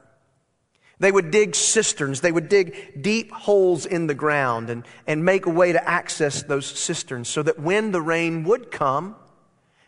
They 0.99 1.11
would 1.11 1.31
dig 1.31 1.55
cisterns. 1.55 2.21
They 2.21 2.31
would 2.31 2.49
dig 2.49 3.01
deep 3.01 3.31
holes 3.31 3.87
in 3.87 4.05
the 4.05 4.13
ground 4.13 4.69
and, 4.69 4.85
and 5.07 5.25
make 5.25 5.47
a 5.47 5.49
way 5.49 5.71
to 5.71 5.89
access 5.89 6.43
those 6.43 6.67
cisterns 6.67 7.29
so 7.29 7.41
that 7.41 7.57
when 7.57 7.91
the 7.91 7.99
rain 7.99 8.43
would 8.43 8.69
come, 8.69 9.15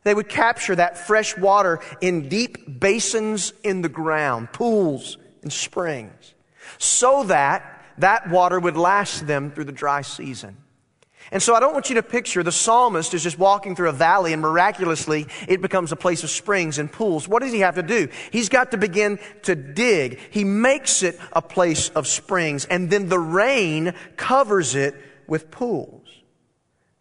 they 0.04 0.16
would 0.16 0.30
capture 0.30 0.76
that 0.76 0.98
fresh 0.98 1.38
water 1.38 1.80
in 2.02 2.28
deep 2.28 2.80
basins 2.80 3.54
in 3.64 3.84
the 3.84 3.88
ground, 3.88 4.52
pools 4.52 5.20
and 5.44 5.54
springs, 5.54 6.34
so 6.80 7.26
that 7.26 7.86
that 8.00 8.32
water 8.32 8.60
would 8.60 8.78
last 8.78 9.28
them 9.28 9.52
through 9.52 9.66
the 9.66 9.72
dry 9.72 10.02
season. 10.02 10.58
And 11.34 11.42
so 11.42 11.56
I 11.56 11.60
don't 11.60 11.74
want 11.74 11.90
you 11.90 11.96
to 11.96 12.04
picture 12.04 12.44
the 12.44 12.52
psalmist 12.52 13.16
is 13.16 13.24
just 13.24 13.40
walking 13.40 13.76
through 13.76 13.90
a 13.90 13.94
valley 13.94 14.34
and 14.34 14.42
miraculously 14.42 15.26
it 15.48 15.64
becomes 15.64 15.92
a 15.92 15.96
place 15.96 16.24
of 16.24 16.30
springs 16.30 16.78
and 16.78 16.92
pools. 16.92 17.28
What 17.28 17.42
does 17.42 17.52
he 17.52 17.62
have 17.62 17.74
to 17.74 17.82
do? 17.82 18.08
He's 18.30 18.50
got 18.50 18.70
to 18.70 18.78
begin 18.78 19.18
to 19.42 19.56
dig. 19.56 20.20
He 20.30 20.44
makes 20.44 21.02
it 21.02 21.20
a 21.32 21.42
place 21.42 21.90
of 21.90 22.06
springs 22.06 22.66
and 22.66 22.92
then 22.92 23.10
the 23.10 23.18
rain 23.18 23.96
covers 24.16 24.76
it 24.76 24.94
with 25.26 25.50
pools. 25.50 26.08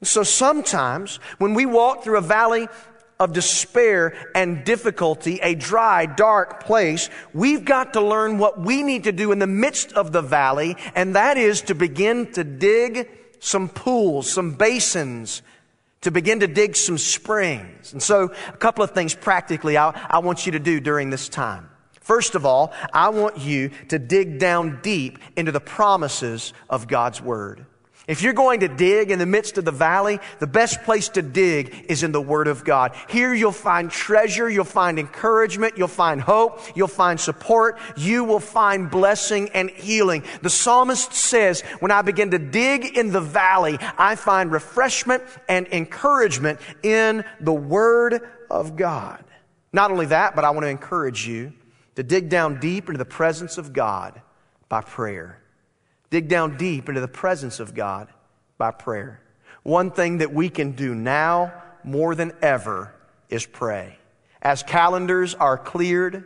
So 0.03 0.23
sometimes 0.23 1.17
when 1.37 1.53
we 1.53 1.67
walk 1.67 2.03
through 2.03 2.17
a 2.17 2.23
valley 2.23 2.69
of 3.21 3.35
despair 3.35 4.17
and 4.35 4.65
difficulty, 4.65 5.41
a 5.43 5.55
dry, 5.55 6.07
dark 6.07 6.65
place, 6.65 7.11
we've 7.35 7.67
got 7.67 7.93
to 7.93 8.01
learn 8.01 8.39
what 8.39 8.59
we 8.59 8.83
need 8.83 9.05
to 9.05 9.13
do 9.13 9.31
in 9.31 9.39
the 9.39 9.47
midst 9.47 9.93
of 9.93 10.11
the 10.11 10.23
valley, 10.23 10.75
and 10.95 11.17
that 11.17 11.37
is 11.37 11.61
to 11.63 11.75
begin 11.75 12.33
to 12.33 12.43
dig 12.43 13.09
some 13.43 13.69
pools, 13.69 14.31
some 14.31 14.53
basins, 14.53 15.43
to 16.03 16.13
begin 16.13 16.41
to 16.41 16.47
dig 16.47 16.77
some 16.77 16.97
springs. 16.97 17.93
And 17.93 18.01
so, 18.01 18.33
a 18.49 18.57
couple 18.57 18.85
of 18.85 18.93
things 18.93 19.15
practically 19.15 19.77
I, 19.77 19.91
I 20.09 20.21
want 20.21 20.47
you 20.47 20.53
to 20.53 20.61
do 20.61 20.79
during 20.79 21.11
this 21.11 21.29
time. 21.29 21.69
First 22.01 22.37
of 22.37 22.47
all, 22.47 22.73
I 22.93 23.09
want 23.09 23.39
you 23.39 23.71
to 23.89 23.99
dig 23.99 24.39
down 24.39 24.81
deep 24.81 25.19
into 25.37 25.51
the 25.51 25.61
promises 25.61 26.53
of 26.71 26.87
God's 26.87 27.21
Word. 27.21 27.67
If 28.09 28.21
you're 28.21 28.33
going 28.33 28.61
to 28.61 28.69
dig 28.69 29.13
in 29.13 29.21
the 29.21 29.27
midst 29.27 29.59
of 29.59 29.65
the 29.65 29.71
valley, 29.71 30.19
the 30.41 30.47
best 30.47 30.83
place 30.83 31.09
to 31.11 31.23
dig 31.23 31.87
is 31.89 32.03
in 32.03 32.11
the 32.11 32.21
Word 32.21 32.49
of 32.49 32.65
God. 32.65 32.97
Here 33.09 33.33
you'll 33.33 33.53
find 33.53 33.91
treasure, 33.91 34.51
you'll 34.51 34.65
find 34.65 34.99
encouragement, 34.99 35.79
you'll 35.79 35.87
find 35.87 36.21
hope, 36.21 36.61
you'll 36.75 36.89
find 36.89 37.21
support, 37.21 37.79
you 37.97 38.25
will 38.25 38.41
find 38.41 38.91
blessing 38.91 39.51
and 39.51 39.71
healing. 39.71 40.25
The 40.43 40.51
psalmist 40.51 41.13
says, 41.13 41.61
when 41.79 41.93
I 41.93 42.03
begin 42.03 42.33
to 42.33 42.39
dig 42.41 42.97
in 42.97 43.13
the 43.13 43.21
valley, 43.21 43.79
I 43.97 44.17
find 44.17 44.51
refreshment 44.51 45.23
and 45.49 45.69
encouragement 45.69 46.59
in 46.83 47.25
the 47.41 47.55
Word 47.55 48.21
of 48.51 48.75
God. 48.75 49.25
Not 49.73 49.93
only 49.93 50.07
that, 50.07 50.35
but 50.35 50.45
I 50.45 50.51
want 50.51 50.65
to 50.65 50.71
encourage 50.71 51.27
you 51.27 51.53
to 51.95 52.03
dig 52.03 52.29
down 52.29 52.59
deep 52.59 52.89
into 52.89 52.99
the 52.99 53.05
presence 53.05 53.59
of 53.59 53.73
God 53.73 54.21
by 54.69 54.81
prayer. 54.81 55.42
Dig 56.13 56.29
down 56.29 56.59
deep 56.59 56.91
into 56.91 57.01
the 57.01 57.09
presence 57.09 57.59
of 57.59 57.75
God 57.75 58.07
by 58.59 58.71
prayer. 58.71 59.23
One 59.63 59.91
thing 59.91 60.19
that 60.19 60.31
we 60.31 60.51
can 60.51 60.73
do 60.73 60.95
now 60.95 61.55
more 61.85 62.15
than 62.15 62.33
ever 62.43 62.95
is 63.31 63.47
pray. 63.47 63.97
As 64.43 64.63
calendars 64.63 65.35
are 65.35 65.57
cleared, 65.57 66.23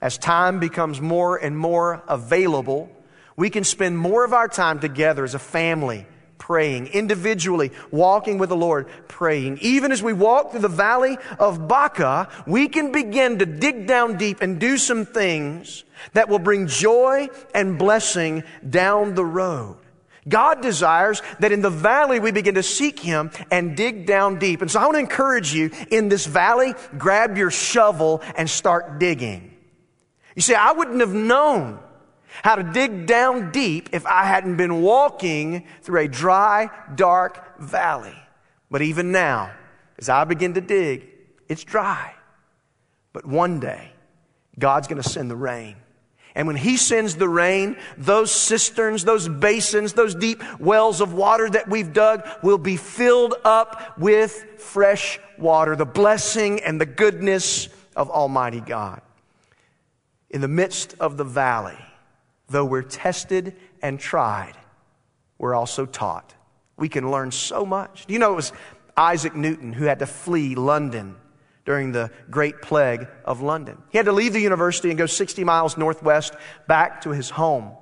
as 0.00 0.16
time 0.16 0.58
becomes 0.58 1.02
more 1.02 1.36
and 1.36 1.54
more 1.58 2.02
available, 2.08 2.90
we 3.36 3.50
can 3.50 3.62
spend 3.62 3.98
more 3.98 4.24
of 4.24 4.32
our 4.32 4.48
time 4.48 4.80
together 4.80 5.22
as 5.22 5.34
a 5.34 5.38
family 5.38 6.06
praying, 6.38 6.88
individually 6.88 7.72
walking 7.90 8.38
with 8.38 8.48
the 8.48 8.56
Lord, 8.56 8.88
praying. 9.08 9.58
Even 9.60 9.92
as 9.92 10.02
we 10.02 10.12
walk 10.12 10.50
through 10.50 10.60
the 10.60 10.68
valley 10.68 11.18
of 11.38 11.66
Baca, 11.68 12.28
we 12.46 12.68
can 12.68 12.92
begin 12.92 13.38
to 13.38 13.46
dig 13.46 13.86
down 13.86 14.16
deep 14.16 14.40
and 14.40 14.60
do 14.60 14.78
some 14.78 15.04
things 15.06 15.84
that 16.12 16.28
will 16.28 16.38
bring 16.38 16.66
joy 16.66 17.28
and 17.54 17.78
blessing 17.78 18.44
down 18.68 19.14
the 19.14 19.24
road. 19.24 19.76
God 20.28 20.60
desires 20.60 21.22
that 21.38 21.52
in 21.52 21.62
the 21.62 21.70
valley 21.70 22.18
we 22.18 22.32
begin 22.32 22.56
to 22.56 22.62
seek 22.62 22.98
Him 22.98 23.30
and 23.50 23.76
dig 23.76 24.06
down 24.06 24.38
deep. 24.38 24.60
And 24.60 24.70
so 24.70 24.80
I 24.80 24.84
want 24.84 24.96
to 24.96 25.00
encourage 25.00 25.54
you 25.54 25.70
in 25.90 26.08
this 26.08 26.26
valley, 26.26 26.74
grab 26.98 27.36
your 27.36 27.50
shovel 27.50 28.22
and 28.36 28.50
start 28.50 28.98
digging. 28.98 29.56
You 30.34 30.42
see, 30.42 30.54
I 30.54 30.72
wouldn't 30.72 31.00
have 31.00 31.14
known 31.14 31.78
how 32.42 32.56
to 32.56 32.62
dig 32.62 33.06
down 33.06 33.50
deep 33.50 33.90
if 33.92 34.06
I 34.06 34.24
hadn't 34.24 34.56
been 34.56 34.82
walking 34.82 35.66
through 35.82 36.00
a 36.00 36.08
dry, 36.08 36.70
dark 36.94 37.58
valley. 37.58 38.16
But 38.70 38.82
even 38.82 39.12
now, 39.12 39.52
as 39.98 40.08
I 40.08 40.24
begin 40.24 40.54
to 40.54 40.60
dig, 40.60 41.08
it's 41.48 41.64
dry. 41.64 42.14
But 43.12 43.26
one 43.26 43.60
day, 43.60 43.92
God's 44.58 44.88
going 44.88 45.02
to 45.02 45.08
send 45.08 45.30
the 45.30 45.36
rain. 45.36 45.76
And 46.34 46.46
when 46.46 46.56
He 46.56 46.76
sends 46.76 47.16
the 47.16 47.28
rain, 47.28 47.76
those 47.96 48.30
cisterns, 48.30 49.04
those 49.04 49.26
basins, 49.26 49.94
those 49.94 50.14
deep 50.14 50.42
wells 50.60 51.00
of 51.00 51.14
water 51.14 51.48
that 51.48 51.68
we've 51.68 51.94
dug 51.94 52.28
will 52.42 52.58
be 52.58 52.76
filled 52.76 53.34
up 53.42 53.96
with 53.98 54.44
fresh 54.58 55.18
water, 55.38 55.76
the 55.76 55.86
blessing 55.86 56.60
and 56.60 56.78
the 56.78 56.86
goodness 56.86 57.68
of 57.96 58.10
Almighty 58.10 58.60
God. 58.60 59.00
In 60.28 60.42
the 60.42 60.48
midst 60.48 60.94
of 61.00 61.16
the 61.16 61.24
valley, 61.24 61.78
though 62.48 62.64
we're 62.64 62.82
tested 62.82 63.56
and 63.82 63.98
tried, 63.98 64.54
we're 65.38 65.54
also 65.54 65.86
taught. 65.86 66.34
We 66.76 66.88
can 66.88 67.10
learn 67.10 67.30
so 67.30 67.64
much. 67.64 68.06
Do 68.06 68.12
you 68.12 68.18
know 68.18 68.32
it 68.32 68.36
was 68.36 68.52
Isaac 68.96 69.34
Newton 69.34 69.72
who 69.72 69.84
had 69.84 69.98
to 70.00 70.06
flee 70.06 70.54
London 70.54 71.16
during 71.64 71.92
the 71.92 72.10
Great 72.30 72.62
Plague 72.62 73.06
of 73.24 73.40
London? 73.40 73.82
He 73.90 73.98
had 73.98 74.06
to 74.06 74.12
leave 74.12 74.32
the 74.32 74.40
university 74.40 74.90
and 74.90 74.98
go 74.98 75.06
60 75.06 75.44
miles 75.44 75.76
northwest 75.76 76.34
back 76.68 77.02
to 77.02 77.10
his 77.10 77.30
home. 77.30 77.72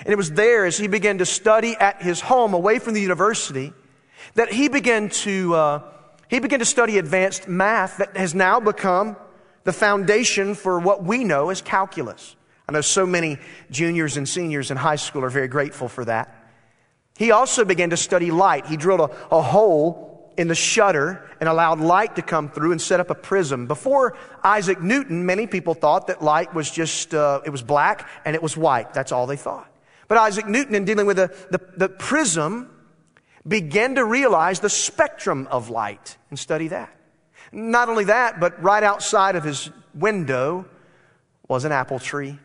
And 0.00 0.08
it 0.08 0.16
was 0.16 0.32
there 0.32 0.64
as 0.64 0.76
he 0.76 0.88
began 0.88 1.18
to 1.18 1.26
study 1.26 1.76
at 1.76 2.02
his 2.02 2.20
home 2.20 2.54
away 2.54 2.78
from 2.78 2.94
the 2.94 3.00
university 3.00 3.72
that 4.34 4.52
he 4.52 4.68
began 4.68 5.08
to, 5.08 5.54
uh, 5.54 5.82
he 6.28 6.40
began 6.40 6.58
to 6.58 6.64
study 6.64 6.98
advanced 6.98 7.48
math 7.48 7.98
that 7.98 8.16
has 8.16 8.34
now 8.34 8.58
become 8.58 9.16
the 9.64 9.72
foundation 9.72 10.54
for 10.54 10.78
what 10.78 11.04
we 11.04 11.24
know 11.24 11.50
as 11.50 11.62
calculus. 11.62 12.36
I 12.68 12.72
know 12.72 12.80
so 12.80 13.06
many 13.06 13.38
juniors 13.70 14.16
and 14.16 14.28
seniors 14.28 14.70
in 14.70 14.76
high 14.76 14.96
school 14.96 15.24
are 15.24 15.30
very 15.30 15.48
grateful 15.48 15.88
for 15.88 16.04
that. 16.06 16.34
He 17.16 17.30
also 17.30 17.64
began 17.64 17.90
to 17.90 17.96
study 17.96 18.30
light. 18.30 18.66
He 18.66 18.76
drilled 18.76 19.00
a, 19.00 19.34
a 19.34 19.42
hole 19.42 20.32
in 20.36 20.48
the 20.48 20.54
shutter 20.54 21.28
and 21.40 21.48
allowed 21.48 21.78
light 21.78 22.16
to 22.16 22.22
come 22.22 22.48
through 22.48 22.72
and 22.72 22.80
set 22.80 23.00
up 23.00 23.10
a 23.10 23.14
prism. 23.14 23.66
Before 23.66 24.16
Isaac 24.42 24.80
Newton, 24.80 25.26
many 25.26 25.46
people 25.46 25.74
thought 25.74 26.08
that 26.08 26.22
light 26.22 26.54
was 26.54 26.70
just, 26.70 27.14
uh, 27.14 27.40
it 27.44 27.50
was 27.50 27.62
black 27.62 28.08
and 28.24 28.34
it 28.34 28.42
was 28.42 28.56
white. 28.56 28.94
That's 28.94 29.12
all 29.12 29.26
they 29.26 29.36
thought. 29.36 29.70
But 30.08 30.18
Isaac 30.18 30.46
Newton, 30.46 30.74
in 30.74 30.84
dealing 30.84 31.06
with 31.06 31.16
the, 31.16 31.34
the, 31.50 31.60
the 31.76 31.88
prism, 31.88 32.70
began 33.46 33.94
to 33.94 34.04
realize 34.04 34.60
the 34.60 34.70
spectrum 34.70 35.46
of 35.50 35.70
light 35.70 36.16
and 36.30 36.38
study 36.38 36.68
that. 36.68 36.90
Not 37.52 37.88
only 37.88 38.04
that, 38.04 38.40
but 38.40 38.60
right 38.62 38.82
outside 38.82 39.36
of 39.36 39.44
his 39.44 39.70
window 39.94 40.66
was 41.46 41.64
an 41.64 41.72
apple 41.72 41.98
tree. 41.98 42.38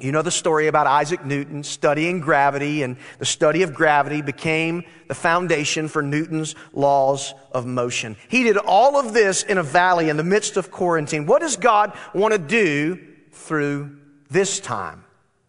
You 0.00 0.12
know 0.12 0.22
the 0.22 0.30
story 0.30 0.68
about 0.68 0.86
Isaac 0.86 1.24
Newton 1.24 1.64
studying 1.64 2.20
gravity, 2.20 2.84
and 2.84 2.96
the 3.18 3.24
study 3.24 3.62
of 3.62 3.74
gravity 3.74 4.22
became 4.22 4.84
the 5.08 5.14
foundation 5.14 5.88
for 5.88 6.02
Newton's 6.02 6.54
laws 6.72 7.34
of 7.50 7.66
motion. 7.66 8.16
He 8.28 8.44
did 8.44 8.56
all 8.58 8.96
of 8.96 9.12
this 9.12 9.42
in 9.42 9.58
a 9.58 9.62
valley 9.64 10.08
in 10.08 10.16
the 10.16 10.22
midst 10.22 10.56
of 10.56 10.70
quarantine. 10.70 11.26
What 11.26 11.40
does 11.40 11.56
God 11.56 11.98
want 12.14 12.32
to 12.32 12.38
do 12.38 13.00
through 13.32 13.98
this 14.30 14.60
time 14.60 15.04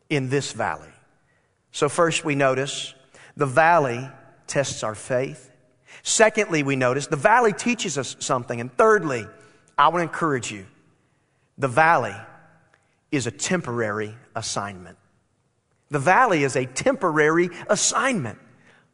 in 0.10 0.30
this 0.30 0.52
valley? 0.52 0.90
So, 1.72 1.88
first, 1.88 2.26
we 2.26 2.34
notice 2.34 2.96
the 3.38 3.46
valley 3.46 4.10
tests 4.48 4.84
our 4.84 4.96
faith. 4.96 5.52
Secondly, 6.02 6.64
we 6.64 6.76
notice 6.76 7.06
the 7.06 7.18
valley 7.18 7.54
teaches 7.54 8.00
us 8.00 8.16
something. 8.20 8.60
And 8.60 8.76
thirdly, 8.76 9.28
I 9.78 9.90
want 9.90 10.00
to 10.00 10.12
encourage 10.12 10.52
you 10.52 10.66
the 11.60 11.68
valley 11.68 12.16
is 13.12 13.28
a 13.28 13.32
temporary 13.32 14.16
assignment. 14.36 14.98
The 15.90 16.00
valley 16.00 16.44
is 16.44 16.56
a 16.56 16.66
temporary 16.66 17.50
assignment. 17.68 18.38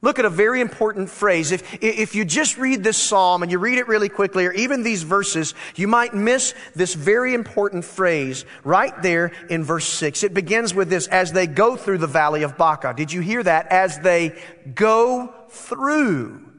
Look 0.01 0.19
at 0.19 0.25
a 0.25 0.29
very 0.29 0.61
important 0.61 1.09
phrase. 1.09 1.51
If, 1.51 1.83
if 1.83 2.13
you 2.13 2.25
just 2.25 2.57
read 2.57 2.83
this 2.83 2.95
psalm 2.95 3.41
and 3.41 3.51
you 3.51 3.57
read 3.57 3.79
it 3.79 3.87
really 3.87 4.07
quickly, 4.07 4.45
or 4.45 4.51
even 4.51 4.83
these 4.83 5.01
verses, 5.03 5.55
you 5.75 5.87
might 5.87 6.13
miss 6.13 6.53
this 6.75 6.93
very 6.93 7.33
important 7.33 7.83
phrase 7.83 8.45
right 8.63 8.93
there 9.01 9.31
in 9.49 9.63
verse 9.63 9.87
6. 9.87 10.23
It 10.23 10.33
begins 10.33 10.75
with 10.75 10.89
this, 10.89 11.07
as 11.07 11.31
they 11.31 11.47
go 11.47 11.75
through 11.75 11.97
the 11.97 12.07
valley 12.07 12.43
of 12.43 12.55
Baca. 12.55 12.93
Did 12.95 13.11
you 13.11 13.21
hear 13.21 13.41
that? 13.41 13.67
As 13.67 13.99
they 13.99 14.39
go 14.75 15.33
through 15.49 16.51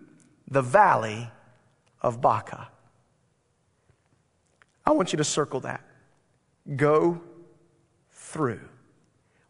the 0.48 0.62
valley 0.62 1.30
of 2.02 2.20
Baca. 2.20 2.68
I 4.84 4.90
want 4.90 5.12
you 5.12 5.18
to 5.18 5.25
circle 5.25 5.60
that. 5.60 5.84
Go 6.75 7.20
through. 8.37 8.61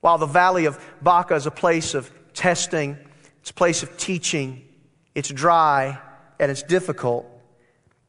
While 0.00 0.18
the 0.18 0.26
valley 0.26 0.66
of 0.66 0.78
Baca 1.02 1.34
is 1.34 1.46
a 1.46 1.50
place 1.50 1.94
of 1.94 2.08
testing, 2.34 2.96
it's 3.40 3.50
a 3.50 3.54
place 3.54 3.82
of 3.82 3.96
teaching, 3.96 4.64
it's 5.12 5.28
dry 5.28 5.98
and 6.38 6.50
it's 6.52 6.62
difficult. 6.62 7.26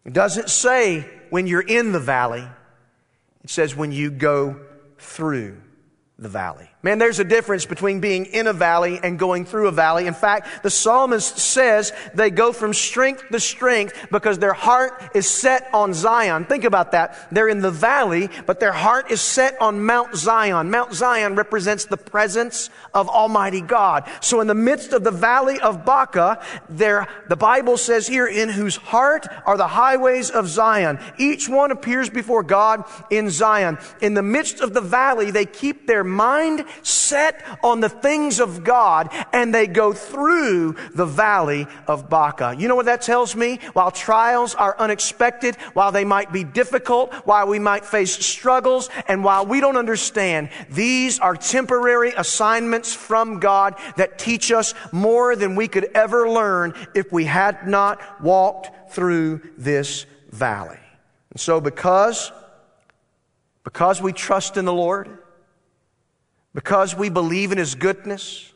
It 0.05 0.13
doesn't 0.13 0.49
say 0.51 1.09
when 1.31 1.47
you're 1.47 1.61
in 1.61 1.93
the 1.93 1.99
valley, 1.99 2.47
it 3.43 3.49
says 3.49 3.75
when 3.75 3.91
you 3.91 4.11
go 4.11 4.59
through 4.99 5.59
the 6.19 6.29
valley. 6.29 6.69
Man, 6.87 6.99
there's 6.99 7.19
a 7.19 7.25
difference 7.25 7.65
between 7.65 7.99
being 7.99 8.27
in 8.27 8.47
a 8.47 8.53
valley 8.53 8.97
and 9.03 9.19
going 9.19 9.43
through 9.43 9.67
a 9.67 9.73
valley. 9.73 10.07
In 10.07 10.13
fact, 10.13 10.63
the 10.63 10.69
psalmist 10.69 11.37
says 11.37 11.91
they 12.13 12.29
go 12.29 12.53
from 12.53 12.73
strength 12.73 13.25
to 13.29 13.41
strength 13.41 14.07
because 14.09 14.39
their 14.39 14.53
heart 14.53 15.11
is 15.13 15.29
set 15.29 15.69
on 15.73 15.93
Zion. 15.93 16.45
Think 16.45 16.63
about 16.63 16.93
that. 16.93 17.27
They're 17.29 17.49
in 17.49 17.59
the 17.59 17.71
valley, 17.71 18.29
but 18.45 18.61
their 18.61 18.71
heart 18.71 19.11
is 19.11 19.19
set 19.19 19.61
on 19.61 19.83
Mount 19.85 20.15
Zion. 20.15 20.71
Mount 20.71 20.93
Zion 20.93 21.35
represents 21.35 21.83
the 21.83 21.97
presence 21.97 22.69
of 22.93 23.09
Almighty 23.09 23.59
God. 23.59 24.09
So 24.21 24.39
in 24.39 24.47
the 24.47 24.55
midst 24.55 24.93
of 24.93 25.03
the 25.03 25.11
valley 25.11 25.59
of 25.59 25.83
Baca, 25.83 26.41
there, 26.69 27.09
the 27.27 27.35
Bible 27.35 27.75
says 27.75 28.07
here, 28.07 28.27
in 28.27 28.47
whose 28.47 28.77
heart 28.77 29.27
are 29.45 29.57
the 29.57 29.67
highways 29.67 30.29
of 30.29 30.47
Zion. 30.47 30.99
Each 31.17 31.49
one 31.49 31.71
appears 31.71 32.09
before 32.09 32.43
God 32.43 32.85
in 33.09 33.29
Zion. 33.29 33.77
In 33.99 34.13
the 34.13 34.23
midst 34.23 34.61
of 34.61 34.73
the 34.73 34.79
valley, 34.79 35.31
they 35.31 35.45
keep 35.45 35.85
their 35.85 36.05
mind 36.05 36.63
set 36.83 37.43
on 37.63 37.79
the 37.79 37.89
things 37.89 38.39
of 38.39 38.63
God 38.63 39.09
and 39.33 39.53
they 39.53 39.67
go 39.67 39.93
through 39.93 40.75
the 40.93 41.05
valley 41.05 41.67
of 41.87 42.09
Baca. 42.09 42.55
You 42.57 42.67
know 42.67 42.75
what 42.75 42.85
that 42.85 43.01
tells 43.01 43.35
me? 43.35 43.59
While 43.73 43.91
trials 43.91 44.55
are 44.55 44.75
unexpected, 44.77 45.55
while 45.73 45.91
they 45.91 46.05
might 46.05 46.31
be 46.31 46.43
difficult, 46.43 47.13
while 47.25 47.47
we 47.47 47.59
might 47.59 47.85
face 47.85 48.13
struggles, 48.13 48.89
and 49.07 49.23
while 49.23 49.45
we 49.45 49.59
don't 49.59 49.77
understand, 49.77 50.49
these 50.69 51.19
are 51.19 51.35
temporary 51.35 52.13
assignments 52.15 52.93
from 52.93 53.39
God 53.39 53.75
that 53.95 54.17
teach 54.17 54.51
us 54.51 54.73
more 54.91 55.35
than 55.35 55.55
we 55.55 55.67
could 55.67 55.85
ever 55.95 56.29
learn 56.29 56.73
if 56.93 57.11
we 57.11 57.25
had 57.25 57.67
not 57.67 58.21
walked 58.21 58.91
through 58.91 59.41
this 59.57 60.05
valley. 60.31 60.79
And 61.31 61.39
so 61.39 61.59
because, 61.61 62.31
because 63.63 64.01
we 64.01 64.13
trust 64.13 64.57
in 64.57 64.65
the 64.65 64.73
Lord, 64.73 65.19
because 66.57 66.95
we 66.95 67.07
believe 67.07 67.51
in 67.51 67.59
His 67.59 67.75
goodness, 67.75 68.51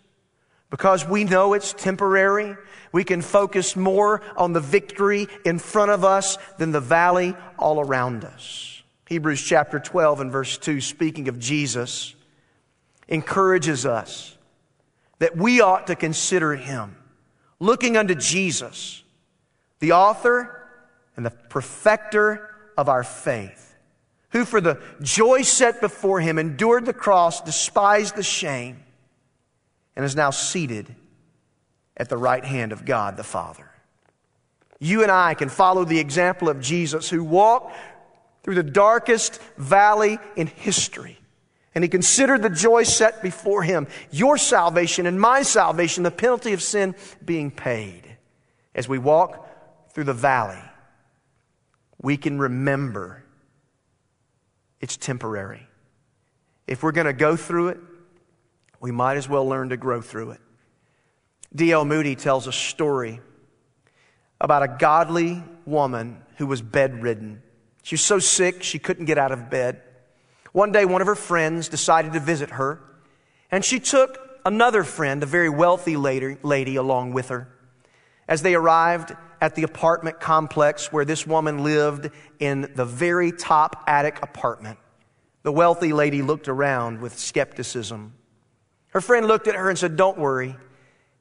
because 0.72 1.08
we 1.08 1.24
know 1.24 1.54
it's 1.54 1.72
temporary, 1.72 2.58
we 2.92 3.04
can 3.04 3.22
focus 3.22 3.76
more 3.76 4.24
on 4.36 4.54
the 4.54 4.60
victory 4.60 5.28
in 5.46 5.60
front 5.60 5.92
of 5.92 6.04
us 6.04 6.40
than 6.58 6.72
the 6.72 6.80
valley 6.80 7.36
all 7.60 7.80
around 7.80 8.26
us. 8.26 8.82
Hebrews 9.06 9.44
chapter 9.44 9.78
12 9.80 10.20
and 10.20 10.32
verse 10.32 10.58
2, 10.58 10.82
speaking 10.82 11.28
of 11.28 11.38
Jesus, 11.38 12.16
encourages 13.08 13.86
us 13.86 14.36
that 15.20 15.38
we 15.38 15.62
ought 15.62 15.86
to 15.86 15.96
consider 15.96 16.56
Him, 16.56 16.96
looking 17.60 17.98
unto 17.98 18.16
Jesus, 18.16 19.04
the 19.78 19.92
author 19.92 20.68
and 21.16 21.24
the 21.24 21.30
perfecter 21.30 22.50
of 22.76 22.90
our 22.90 23.04
faith 23.04 23.71
who 24.32 24.46
for 24.46 24.62
the 24.62 24.82
joy 25.02 25.42
set 25.42 25.82
before 25.82 26.20
him 26.20 26.38
endured 26.38 26.86
the 26.86 26.94
cross, 26.94 27.42
despised 27.42 28.16
the 28.16 28.24
shame, 28.24 28.80
and 29.96 30.06
is 30.06 30.16
now 30.16 30.32
seated 30.32 30.96
at 31.98 32.10
the 32.10 32.18
right 32.18 32.44
hand 32.44 32.72
of 32.72 32.86
God 32.86 33.18
the 33.18 33.24
Father. 33.24 33.70
You 34.80 35.04
and 35.04 35.12
I 35.12 35.36
can 35.36 35.50
follow 35.50 35.86
the 35.86 36.00
example 36.00 36.50
of 36.50 36.62
Jesus 36.62 37.10
who 37.10 37.24
walked 37.24 37.76
through 38.44 38.56
the 38.56 38.64
darkest 38.64 39.40
valley 39.58 40.18
in 40.36 40.48
history. 40.48 41.20
And 41.76 41.84
he 41.84 41.90
considered 41.90 42.42
the 42.42 42.50
joy 42.50 42.84
set 42.84 43.22
before 43.22 43.64
him, 43.64 43.88
your 44.10 44.38
salvation 44.38 45.06
and 45.06 45.22
my 45.22 45.44
salvation, 45.44 46.04
the 46.04 46.12
penalty 46.12 46.54
of 46.54 46.62
sin 46.62 46.96
being 47.24 47.52
paid. 47.52 48.18
As 48.74 48.90
we 48.90 48.98
walk 48.98 49.94
through 49.94 50.06
the 50.06 50.14
valley, 50.14 50.62
we 52.02 52.18
can 52.18 52.40
remember 52.40 53.21
it's 54.82 54.98
temporary. 54.98 55.68
If 56.68 56.84
we're 56.84 56.92
going 56.92 57.08
to 57.08 57.14
go 57.14 57.36
through 57.36 57.70
it, 57.70 57.78
we 58.80 58.92
might 58.92 59.18
as 59.18 59.30
well 59.30 59.48
learn 59.48 59.70
to 59.70 59.78
grow 59.78 60.02
through 60.02 60.32
it. 60.32 60.42
D.L. 61.56 61.86
Moody 61.86 62.16
tells 62.16 62.48
a 62.48 62.52
story 62.52 63.20
about 64.40 64.64
a 64.64 64.68
godly 64.68 65.44
woman 65.66 66.24
who 66.38 66.48
was 66.48 66.62
bedridden. 66.62 67.44
She 67.84 67.96
was 67.96 68.02
so 68.02 68.20
sick 68.20 68.64
she 68.64 68.80
couldn't 68.80 69.06
get 69.06 69.18
out 69.18 69.32
of 69.32 69.50
bed. 69.50 69.82
One 70.52 70.72
day, 70.72 70.86
one 70.86 71.02
of 71.02 71.08
her 71.08 71.16
friends 71.16 71.70
decided 71.70 72.14
to 72.14 72.20
visit 72.20 72.52
her, 72.52 72.82
and 73.52 73.64
she 73.64 73.80
took 73.80 74.18
another 74.46 74.84
friend, 74.84 75.22
a 75.22 75.28
very 75.28 75.50
wealthy 75.50 75.96
lady, 75.96 76.38
lady 76.42 76.76
along 76.76 77.14
with 77.14 77.30
her. 77.30 77.48
As 78.32 78.42
they 78.44 78.56
arrived 78.56 79.14
at 79.42 79.56
the 79.56 79.64
apartment 79.64 80.22
complex 80.22 80.90
where 80.90 81.04
this 81.04 81.28
woman 81.28 81.66
lived 81.66 82.10
in 82.40 82.72
the 82.76 82.86
very 82.86 83.34
top 83.34 83.84
attic 83.88 84.24
apartment. 84.24 84.80
The 85.44 85.52
wealthy 85.52 85.92
lady 85.92 86.22
looked 86.22 86.48
around 86.48 87.02
with 87.02 87.20
skepticism. 87.20 88.14
Her 88.92 89.02
friend 89.02 89.28
looked 89.28 89.50
at 89.50 89.56
her 89.56 89.70
and 89.70 89.78
said, 89.78 89.98
Don't 89.98 90.18
worry, 90.18 90.56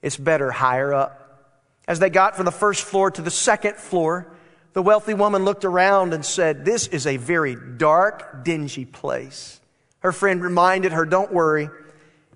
it's 0.02 0.16
better 0.16 0.52
higher 0.52 0.94
up. 0.94 1.50
As 1.88 1.98
they 1.98 2.10
got 2.10 2.36
from 2.36 2.44
the 2.44 2.52
first 2.52 2.84
floor 2.84 3.10
to 3.10 3.22
the 3.22 3.30
second 3.32 3.74
floor, 3.74 4.32
the 4.72 4.82
wealthy 4.82 5.14
woman 5.14 5.44
looked 5.44 5.64
around 5.64 6.14
and 6.14 6.24
said, 6.24 6.64
This 6.64 6.86
is 6.86 7.08
a 7.08 7.16
very 7.16 7.56
dark, 7.76 8.44
dingy 8.44 8.84
place. 8.84 9.60
Her 9.98 10.12
friend 10.12 10.40
reminded 10.40 10.92
her, 10.92 11.04
Don't 11.04 11.32
worry, 11.32 11.70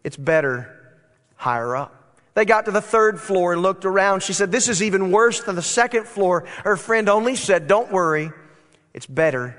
it's 0.03 0.17
better 0.17 0.97
higher 1.37 1.77
up. 1.77 2.04
They 2.35 2.45
got 2.45 2.65
to 2.65 2.73
the 2.73 2.81
third 2.81 3.21
floor 3.21 3.53
and 3.53 3.63
looked 3.63 3.85
around. 3.85 4.23
She 4.23 4.33
said, 4.33 4.51
This 4.51 4.69
is 4.69 4.83
even 4.83 5.11
worse 5.11 5.41
than 5.41 5.55
the 5.55 5.63
second 5.63 6.07
floor. 6.07 6.45
Her 6.65 6.77
friend 6.77 7.09
only 7.09 7.37
said, 7.37 7.69
Don't 7.69 7.93
worry, 7.93 8.33
it's 8.93 9.07
better 9.07 9.57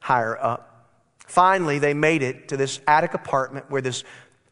higher 0.00 0.36
up. 0.36 0.70
Finally, 1.26 1.78
they 1.78 1.94
made 1.94 2.22
it 2.22 2.48
to 2.48 2.56
this 2.56 2.80
attic 2.86 3.14
apartment 3.14 3.70
where 3.70 3.82
this 3.82 4.04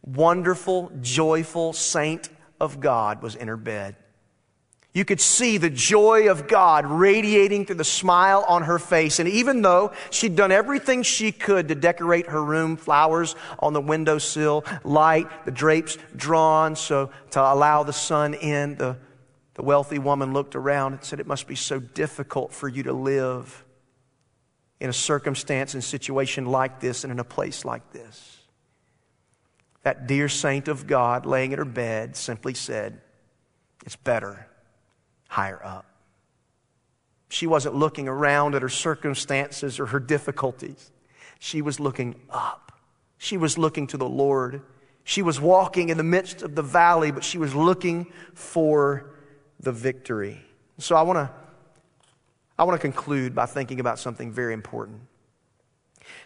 wonderful, 0.02 0.90
joyful 1.00 1.72
saint 1.72 2.28
of 2.60 2.80
God 2.80 3.22
was 3.22 3.34
in 3.34 3.48
her 3.48 3.56
bed. 3.56 3.96
You 4.94 5.06
could 5.06 5.22
see 5.22 5.56
the 5.56 5.70
joy 5.70 6.30
of 6.30 6.46
God 6.46 6.84
radiating 6.84 7.64
through 7.64 7.76
the 7.76 7.84
smile 7.84 8.44
on 8.46 8.64
her 8.64 8.78
face. 8.78 9.20
And 9.20 9.28
even 9.28 9.62
though 9.62 9.92
she'd 10.10 10.36
done 10.36 10.52
everything 10.52 11.02
she 11.02 11.32
could 11.32 11.68
to 11.68 11.74
decorate 11.74 12.26
her 12.26 12.44
room, 12.44 12.76
flowers 12.76 13.34
on 13.58 13.72
the 13.72 13.80
windowsill, 13.80 14.66
light, 14.84 15.28
the 15.46 15.50
drapes 15.50 15.96
drawn 16.14 16.76
so 16.76 17.10
to 17.30 17.40
allow 17.40 17.84
the 17.84 17.92
sun 17.94 18.34
in, 18.34 18.76
the, 18.76 18.98
the 19.54 19.62
wealthy 19.62 19.98
woman 19.98 20.34
looked 20.34 20.54
around 20.54 20.92
and 20.92 21.04
said, 21.04 21.20
It 21.20 21.26
must 21.26 21.46
be 21.46 21.56
so 21.56 21.80
difficult 21.80 22.52
for 22.52 22.68
you 22.68 22.82
to 22.82 22.92
live 22.92 23.64
in 24.78 24.90
a 24.90 24.92
circumstance 24.92 25.72
and 25.72 25.82
situation 25.82 26.44
like 26.44 26.80
this 26.80 27.02
and 27.04 27.10
in 27.10 27.18
a 27.18 27.24
place 27.24 27.64
like 27.64 27.92
this. 27.92 28.40
That 29.84 30.06
dear 30.06 30.28
saint 30.28 30.68
of 30.68 30.86
God 30.86 31.24
laying 31.24 31.52
in 31.52 31.58
her 31.58 31.64
bed 31.64 32.14
simply 32.14 32.52
said, 32.52 33.00
It's 33.86 33.96
better 33.96 34.48
higher 35.32 35.64
up. 35.64 35.86
She 37.30 37.46
wasn't 37.46 37.74
looking 37.74 38.06
around 38.06 38.54
at 38.54 38.60
her 38.60 38.68
circumstances 38.68 39.80
or 39.80 39.86
her 39.86 39.98
difficulties. 39.98 40.90
She 41.38 41.62
was 41.62 41.80
looking 41.80 42.16
up. 42.28 42.72
She 43.16 43.38
was 43.38 43.56
looking 43.56 43.86
to 43.88 43.96
the 43.96 44.08
Lord. 44.08 44.60
She 45.04 45.22
was 45.22 45.40
walking 45.40 45.88
in 45.88 45.96
the 45.96 46.04
midst 46.04 46.42
of 46.42 46.54
the 46.54 46.62
valley, 46.62 47.10
but 47.10 47.24
she 47.24 47.38
was 47.38 47.54
looking 47.54 48.12
for 48.34 49.14
the 49.58 49.72
victory. 49.72 50.38
So 50.76 50.96
I 50.96 51.02
want 51.02 51.16
to 51.16 51.30
I 52.58 52.64
want 52.64 52.78
to 52.78 52.86
conclude 52.86 53.34
by 53.34 53.46
thinking 53.46 53.80
about 53.80 53.98
something 53.98 54.30
very 54.30 54.52
important. 54.52 55.00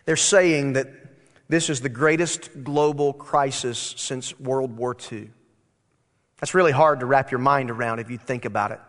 They're 0.05 0.17
saying 0.17 0.73
that 0.73 0.89
this 1.49 1.71
is 1.71 1.81
the 1.81 1.89
greatest 1.89 2.65
global 2.65 3.13
crisis 3.13 3.95
since 3.97 4.39
World 4.41 4.77
War 4.77 4.97
II. 5.13 5.31
That's 6.41 6.55
really 6.55 6.73
hard 6.73 6.99
to 7.01 7.07
wrap 7.07 7.31
your 7.31 7.39
mind 7.39 7.71
around 7.71 8.01
if 8.01 8.11
you 8.11 8.19
think 8.19 8.45
about 8.45 8.73
it 8.73 8.81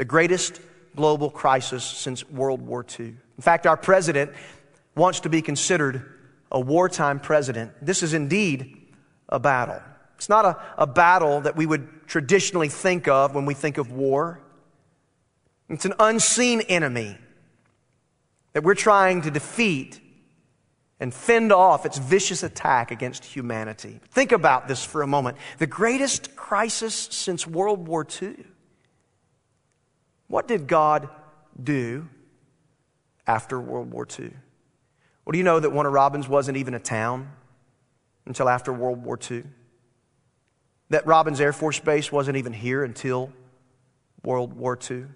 the 0.00 0.04
greatest 0.06 0.62
global 0.96 1.28
crisis 1.28 1.84
since 1.84 2.26
World 2.30 2.62
War 2.62 2.86
II. 2.98 3.08
In 3.08 3.42
fact, 3.42 3.66
our 3.66 3.76
president 3.76 4.32
wants 4.94 5.20
to 5.20 5.28
be 5.28 5.42
considered 5.42 6.02
a 6.50 6.58
wartime 6.58 7.20
president. 7.20 7.72
This 7.82 8.02
is 8.02 8.14
indeed 8.14 8.94
a 9.28 9.38
battle. 9.38 9.78
It's 10.16 10.30
not 10.30 10.46
a, 10.46 10.58
a 10.78 10.86
battle 10.86 11.42
that 11.42 11.54
we 11.54 11.66
would 11.66 12.06
traditionally 12.06 12.70
think 12.70 13.08
of 13.08 13.34
when 13.34 13.44
we 13.44 13.52
think 13.52 13.76
of 13.76 13.92
war. 13.92 14.40
It's 15.68 15.84
an 15.84 15.92
unseen 16.00 16.62
enemy 16.62 17.18
that 18.54 18.62
we're 18.62 18.74
trying 18.74 19.20
to 19.20 19.30
defeat 19.30 20.00
and 20.98 21.12
fend 21.12 21.52
off 21.52 21.84
its 21.84 21.98
vicious 21.98 22.42
attack 22.42 22.90
against 22.90 23.26
humanity. 23.26 24.00
Think 24.12 24.32
about 24.32 24.66
this 24.66 24.82
for 24.82 25.02
a 25.02 25.06
moment. 25.06 25.36
The 25.58 25.66
greatest 25.66 26.36
crisis 26.36 26.94
since 26.94 27.46
World 27.46 27.86
War 27.86 28.06
II. 28.22 28.46
What 30.30 30.46
did 30.46 30.68
God 30.68 31.08
do 31.60 32.08
after 33.26 33.58
World 33.58 33.90
War 33.90 34.06
II? 34.06 34.30
Well, 35.24 35.32
do 35.32 35.38
you 35.38 35.42
know 35.42 35.58
that 35.58 35.70
Warner 35.70 35.90
Robins 35.90 36.28
wasn't 36.28 36.56
even 36.56 36.74
a 36.74 36.78
town 36.78 37.32
until 38.26 38.48
after 38.48 38.72
World 38.72 39.02
War 39.02 39.18
II? 39.28 39.42
That 40.90 41.04
Robins 41.04 41.40
Air 41.40 41.52
Force 41.52 41.80
Base 41.80 42.12
wasn't 42.12 42.36
even 42.36 42.52
here 42.52 42.84
until 42.84 43.32
World 44.22 44.52
War 44.52 44.78
II? 44.88 45.06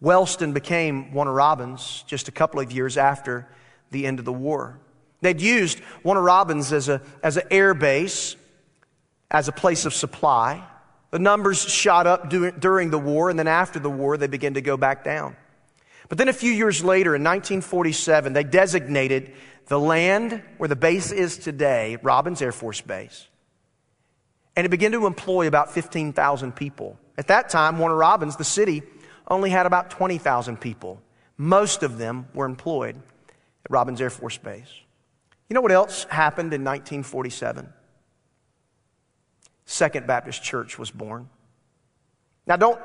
Wellston 0.00 0.52
became 0.52 1.12
Warner 1.12 1.32
Robins 1.32 2.04
just 2.06 2.28
a 2.28 2.32
couple 2.32 2.60
of 2.60 2.70
years 2.70 2.96
after 2.96 3.48
the 3.90 4.06
end 4.06 4.20
of 4.20 4.24
the 4.24 4.32
war. 4.32 4.78
They'd 5.20 5.40
used 5.40 5.80
Warner 6.04 6.22
Robins 6.22 6.72
as, 6.72 6.88
a, 6.88 7.02
as 7.24 7.38
an 7.38 7.48
air 7.50 7.74
base, 7.74 8.36
as 9.32 9.48
a 9.48 9.52
place 9.52 9.84
of 9.84 9.92
supply. 9.92 10.64
The 11.12 11.18
numbers 11.18 11.62
shot 11.62 12.06
up 12.06 12.30
during 12.30 12.90
the 12.90 12.98
war, 12.98 13.28
and 13.28 13.38
then 13.38 13.46
after 13.46 13.78
the 13.78 13.90
war, 13.90 14.16
they 14.16 14.26
began 14.26 14.54
to 14.54 14.62
go 14.62 14.78
back 14.78 15.04
down. 15.04 15.36
But 16.08 16.16
then 16.16 16.28
a 16.28 16.32
few 16.32 16.50
years 16.50 16.82
later, 16.82 17.14
in 17.14 17.22
1947, 17.22 18.32
they 18.32 18.44
designated 18.44 19.32
the 19.66 19.78
land 19.78 20.42
where 20.56 20.68
the 20.68 20.76
base 20.76 21.12
is 21.12 21.36
today, 21.36 21.98
Robins 22.02 22.40
Air 22.40 22.50
Force 22.50 22.80
Base. 22.80 23.28
And 24.56 24.64
it 24.64 24.70
began 24.70 24.92
to 24.92 25.06
employ 25.06 25.46
about 25.46 25.72
15,000 25.72 26.52
people. 26.52 26.98
At 27.18 27.28
that 27.28 27.50
time, 27.50 27.78
Warner 27.78 27.96
Robins, 27.96 28.36
the 28.36 28.44
city, 28.44 28.82
only 29.28 29.50
had 29.50 29.66
about 29.66 29.90
20,000 29.90 30.58
people. 30.60 31.00
Most 31.36 31.82
of 31.82 31.98
them 31.98 32.26
were 32.32 32.46
employed 32.46 32.96
at 33.66 33.70
Robins 33.70 34.00
Air 34.00 34.10
Force 34.10 34.38
Base. 34.38 34.80
You 35.50 35.54
know 35.54 35.60
what 35.60 35.72
else 35.72 36.04
happened 36.04 36.54
in 36.54 36.64
1947? 36.64 37.70
Second 39.72 40.06
Baptist 40.06 40.42
Church 40.42 40.78
was 40.78 40.90
born. 40.90 41.30
Now, 42.46 42.56
don't, 42.56 42.78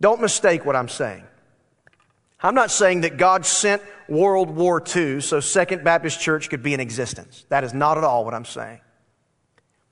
don't 0.00 0.20
mistake 0.20 0.66
what 0.66 0.74
I'm 0.74 0.88
saying. 0.88 1.22
I'm 2.42 2.56
not 2.56 2.72
saying 2.72 3.02
that 3.02 3.16
God 3.16 3.46
sent 3.46 3.80
World 4.08 4.50
War 4.50 4.82
II 4.94 5.20
so 5.20 5.38
Second 5.38 5.84
Baptist 5.84 6.20
Church 6.20 6.50
could 6.50 6.64
be 6.64 6.74
in 6.74 6.80
existence. 6.80 7.46
That 7.48 7.62
is 7.62 7.72
not 7.72 7.96
at 7.96 8.02
all 8.02 8.24
what 8.24 8.34
I'm 8.34 8.44
saying. 8.44 8.80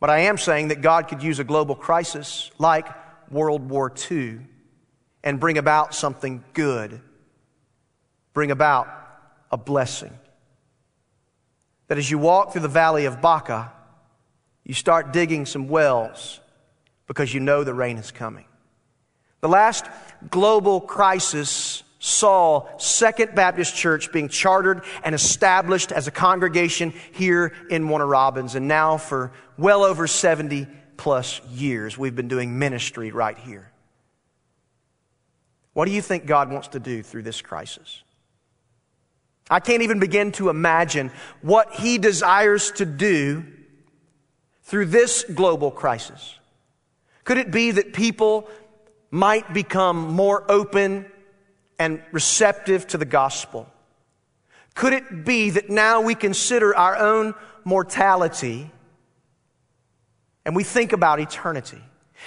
But 0.00 0.10
I 0.10 0.22
am 0.22 0.38
saying 0.38 0.68
that 0.68 0.82
God 0.82 1.06
could 1.06 1.22
use 1.22 1.38
a 1.38 1.44
global 1.44 1.76
crisis 1.76 2.50
like 2.58 2.88
World 3.30 3.70
War 3.70 3.92
II 4.10 4.40
and 5.22 5.38
bring 5.38 5.56
about 5.56 5.94
something 5.94 6.42
good, 6.52 7.00
bring 8.32 8.50
about 8.50 8.88
a 9.52 9.56
blessing. 9.56 10.18
That 11.86 11.96
as 11.96 12.10
you 12.10 12.18
walk 12.18 12.50
through 12.50 12.62
the 12.62 12.68
valley 12.68 13.04
of 13.04 13.20
Baca, 13.22 13.70
you 14.64 14.74
start 14.74 15.12
digging 15.12 15.46
some 15.46 15.68
wells 15.68 16.40
because 17.06 17.32
you 17.32 17.40
know 17.40 17.64
the 17.64 17.74
rain 17.74 17.98
is 17.98 18.10
coming. 18.10 18.46
The 19.40 19.48
last 19.48 19.84
global 20.30 20.80
crisis 20.80 21.82
saw 21.98 22.66
Second 22.78 23.34
Baptist 23.34 23.74
Church 23.74 24.12
being 24.12 24.28
chartered 24.28 24.84
and 25.04 25.14
established 25.14 25.92
as 25.92 26.06
a 26.06 26.10
congregation 26.10 26.92
here 27.12 27.52
in 27.70 27.88
Warner 27.88 28.06
Robins. 28.06 28.54
And 28.54 28.68
now 28.68 28.96
for 28.96 29.32
well 29.58 29.84
over 29.84 30.06
70 30.06 30.66
plus 30.96 31.40
years, 31.46 31.98
we've 31.98 32.16
been 32.16 32.28
doing 32.28 32.58
ministry 32.58 33.10
right 33.10 33.38
here. 33.38 33.70
What 35.74 35.86
do 35.86 35.92
you 35.92 36.00
think 36.00 36.24
God 36.24 36.50
wants 36.50 36.68
to 36.68 36.80
do 36.80 37.02
through 37.02 37.22
this 37.22 37.42
crisis? 37.42 38.02
I 39.50 39.60
can't 39.60 39.82
even 39.82 39.98
begin 39.98 40.32
to 40.32 40.48
imagine 40.48 41.10
what 41.42 41.74
He 41.74 41.98
desires 41.98 42.70
to 42.72 42.86
do 42.86 43.44
through 44.64 44.86
this 44.86 45.24
global 45.24 45.70
crisis. 45.70 46.38
Could 47.24 47.38
it 47.38 47.50
be 47.50 47.70
that 47.70 47.92
people 47.92 48.48
might 49.10 49.54
become 49.54 50.12
more 50.12 50.44
open 50.50 51.06
and 51.78 52.02
receptive 52.12 52.86
to 52.88 52.98
the 52.98 53.04
gospel? 53.04 53.68
Could 54.74 54.92
it 54.92 55.24
be 55.24 55.50
that 55.50 55.70
now 55.70 56.00
we 56.00 56.14
consider 56.14 56.74
our 56.74 56.96
own 56.96 57.34
mortality 57.64 58.70
and 60.44 60.56
we 60.56 60.64
think 60.64 60.92
about 60.92 61.20
eternity? 61.20 61.80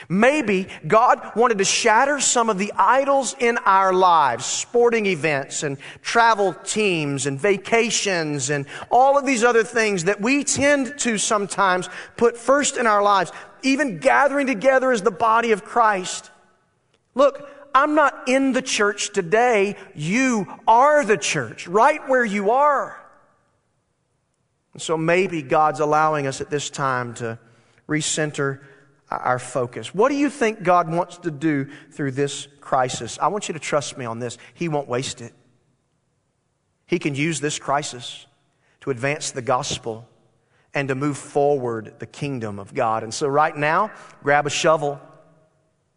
Maybe 0.10 0.68
God 0.86 1.32
wanted 1.36 1.58
to 1.58 1.66
shatter 1.66 2.20
some 2.20 2.50
of 2.50 2.58
the 2.58 2.72
idols 2.76 3.36
in 3.40 3.58
our 3.60 3.94
lives, 3.94 4.46
sporting 4.46 5.06
events 5.06 5.64
and 5.64 5.78
travel 6.02 6.54
teams 6.54 7.26
and 7.26 7.40
vacations 7.40 8.50
and 8.50 8.66
all 8.90 9.18
of 9.18 9.26
these 9.26 9.44
other 9.44 9.64
things 9.64 10.06
that 10.06 10.22
we 10.22 10.44
tend 10.44 10.98
to 11.00 11.18
sometimes 11.18 11.90
put 12.16 12.38
first 12.38 12.78
in 12.78 12.88
our 12.88 13.02
lives, 13.02 13.32
even 13.64 14.00
gathering 14.00 14.48
together 14.48 14.92
as 14.92 15.02
the 15.02 15.12
body 15.12 15.52
of 15.52 15.64
Christ. 15.64 16.32
Look, 17.16 17.50
I'm 17.74 17.96
not 17.96 18.28
in 18.28 18.54
the 18.54 18.62
church 18.62 19.12
today. 19.14 19.76
You 19.94 20.48
are 20.68 21.06
the 21.06 21.18
church, 21.18 21.68
right 21.68 22.08
where 22.08 22.26
you 22.26 22.52
are. 22.52 23.00
And 24.74 24.82
so 24.82 24.98
maybe 24.98 25.42
God's 25.42 25.80
allowing 25.80 26.28
us 26.28 26.42
at 26.42 26.50
this 26.50 26.70
time 26.70 27.14
to 27.16 27.40
recenter 27.88 28.62
our 29.10 29.40
focus. 29.40 29.94
What 29.94 30.10
do 30.10 30.16
you 30.16 30.30
think 30.30 30.64
God 30.64 30.90
wants 30.90 31.18
to 31.20 31.32
do 31.32 31.68
through 31.92 32.12
this 32.12 32.48
crisis? 32.60 33.18
I 33.22 33.28
want 33.28 33.48
you 33.48 33.54
to 33.54 33.60
trust 33.60 33.98
me 33.98 34.06
on 34.06 34.20
this. 34.20 34.38
He 34.54 34.68
won't 34.68 34.88
waste 34.88 35.22
it. 35.22 35.34
He 36.86 37.00
can 37.00 37.16
use 37.16 37.40
this 37.40 37.60
crisis 37.60 38.26
to 38.82 38.90
advance 38.90 39.32
the 39.32 39.42
gospel 39.42 40.08
and 40.74 40.88
to 40.90 40.96
move 40.96 41.18
forward 41.18 41.96
the 42.00 42.06
kingdom 42.06 42.60
of 42.60 42.74
God. 42.74 43.04
And 43.04 43.14
so, 43.14 43.28
right 43.28 43.56
now, 43.56 43.92
grab 44.24 44.46
a 44.46 44.50
shovel, 44.50 45.00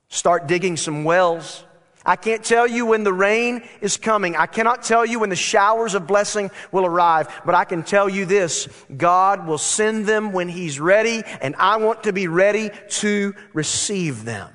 start 0.09 0.47
digging 0.47 0.77
some 0.77 1.05
wells, 1.05 1.65
I 2.11 2.17
can't 2.17 2.45
tell 2.45 2.67
you 2.67 2.87
when 2.87 3.05
the 3.05 3.13
rain 3.13 3.63
is 3.81 3.97
coming. 3.97 4.35
I 4.35 4.47
cannot 4.47 4.83
tell 4.83 5.07
you 5.07 5.21
when 5.21 5.31
the 5.31 5.37
showers 5.37 5.95
of 5.95 6.09
blessing 6.09 6.51
will 6.73 6.85
arrive, 6.85 7.29
but 7.47 7.55
I 7.55 7.65
can 7.65 7.85
tell 7.85 8.09
you 8.09 8.27
this 8.27 8.69
God 8.97 9.47
will 9.47 9.59
send 9.59 10.07
them 10.07 10.33
when 10.33 10.49
He's 10.49 10.81
ready, 10.81 11.23
and 11.41 11.55
I 11.55 11.77
want 11.77 12.03
to 12.03 12.13
be 12.13 12.27
ready 12.27 12.73
to 12.99 13.33
receive 13.53 14.25
them. 14.25 14.53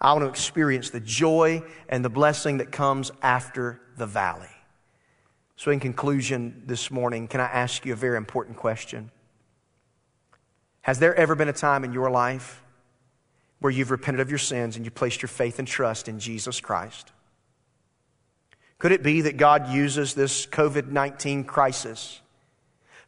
I 0.00 0.12
want 0.12 0.22
to 0.22 0.28
experience 0.28 0.90
the 0.90 1.00
joy 1.00 1.64
and 1.88 2.04
the 2.04 2.08
blessing 2.08 2.58
that 2.58 2.70
comes 2.70 3.10
after 3.20 3.80
the 3.96 4.06
valley. 4.06 4.46
So, 5.56 5.72
in 5.72 5.80
conclusion 5.80 6.62
this 6.66 6.88
morning, 6.88 7.26
can 7.26 7.40
I 7.40 7.46
ask 7.46 7.84
you 7.84 7.94
a 7.94 7.96
very 7.96 8.16
important 8.16 8.56
question? 8.56 9.10
Has 10.82 11.00
there 11.00 11.16
ever 11.16 11.34
been 11.34 11.48
a 11.48 11.52
time 11.52 11.82
in 11.82 11.92
your 11.92 12.12
life 12.12 12.62
where 13.60 13.70
you've 13.70 13.90
repented 13.90 14.20
of 14.20 14.30
your 14.30 14.38
sins 14.38 14.76
and 14.76 14.84
you 14.84 14.90
placed 14.90 15.22
your 15.22 15.28
faith 15.28 15.58
and 15.58 15.68
trust 15.68 16.08
in 16.08 16.18
Jesus 16.18 16.60
Christ? 16.60 17.12
Could 18.78 18.92
it 18.92 19.02
be 19.02 19.22
that 19.22 19.36
God 19.36 19.68
uses 19.68 20.14
this 20.14 20.46
COVID 20.46 20.88
19 20.88 21.44
crisis 21.44 22.20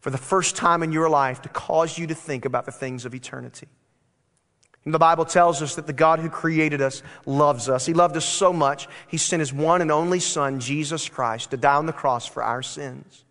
for 0.01 0.11
the 0.11 0.19
first 0.19 0.55
time 0.55 0.83
in 0.83 0.93
your 0.93 1.09
life 1.09 1.43
to 1.43 1.49
cause 1.49 1.97
you 1.97 2.07
to 2.07 2.15
think 2.15 2.45
about 2.45 2.67
the 2.67 2.73
things 2.73 3.05
of 3.05 3.15
eternity? 3.15 3.69
And 4.85 4.93
the 4.93 4.99
Bible 4.99 5.25
tells 5.25 5.63
us 5.63 5.77
that 5.77 5.87
the 5.87 5.93
God 5.93 6.19
who 6.19 6.29
created 6.29 6.83
us 6.83 7.03
loves 7.25 7.69
us. 7.69 7.87
He 7.87 7.95
loved 7.95 8.17
us 8.17 8.25
so 8.25 8.53
much, 8.53 8.89
He 9.09 9.17
sent 9.17 9.41
His 9.41 9.53
one 9.53 9.81
and 9.81 9.93
only 9.93 10.21
Son, 10.21 10.61
Jesus 10.61 11.09
Christ, 11.09 11.51
to 11.51 11.57
die 11.57 11.77
on 11.77 11.87
the 11.87 11.93
cross 11.93 12.27
for 12.27 12.43
our 12.43 12.63
sins. 12.63 13.25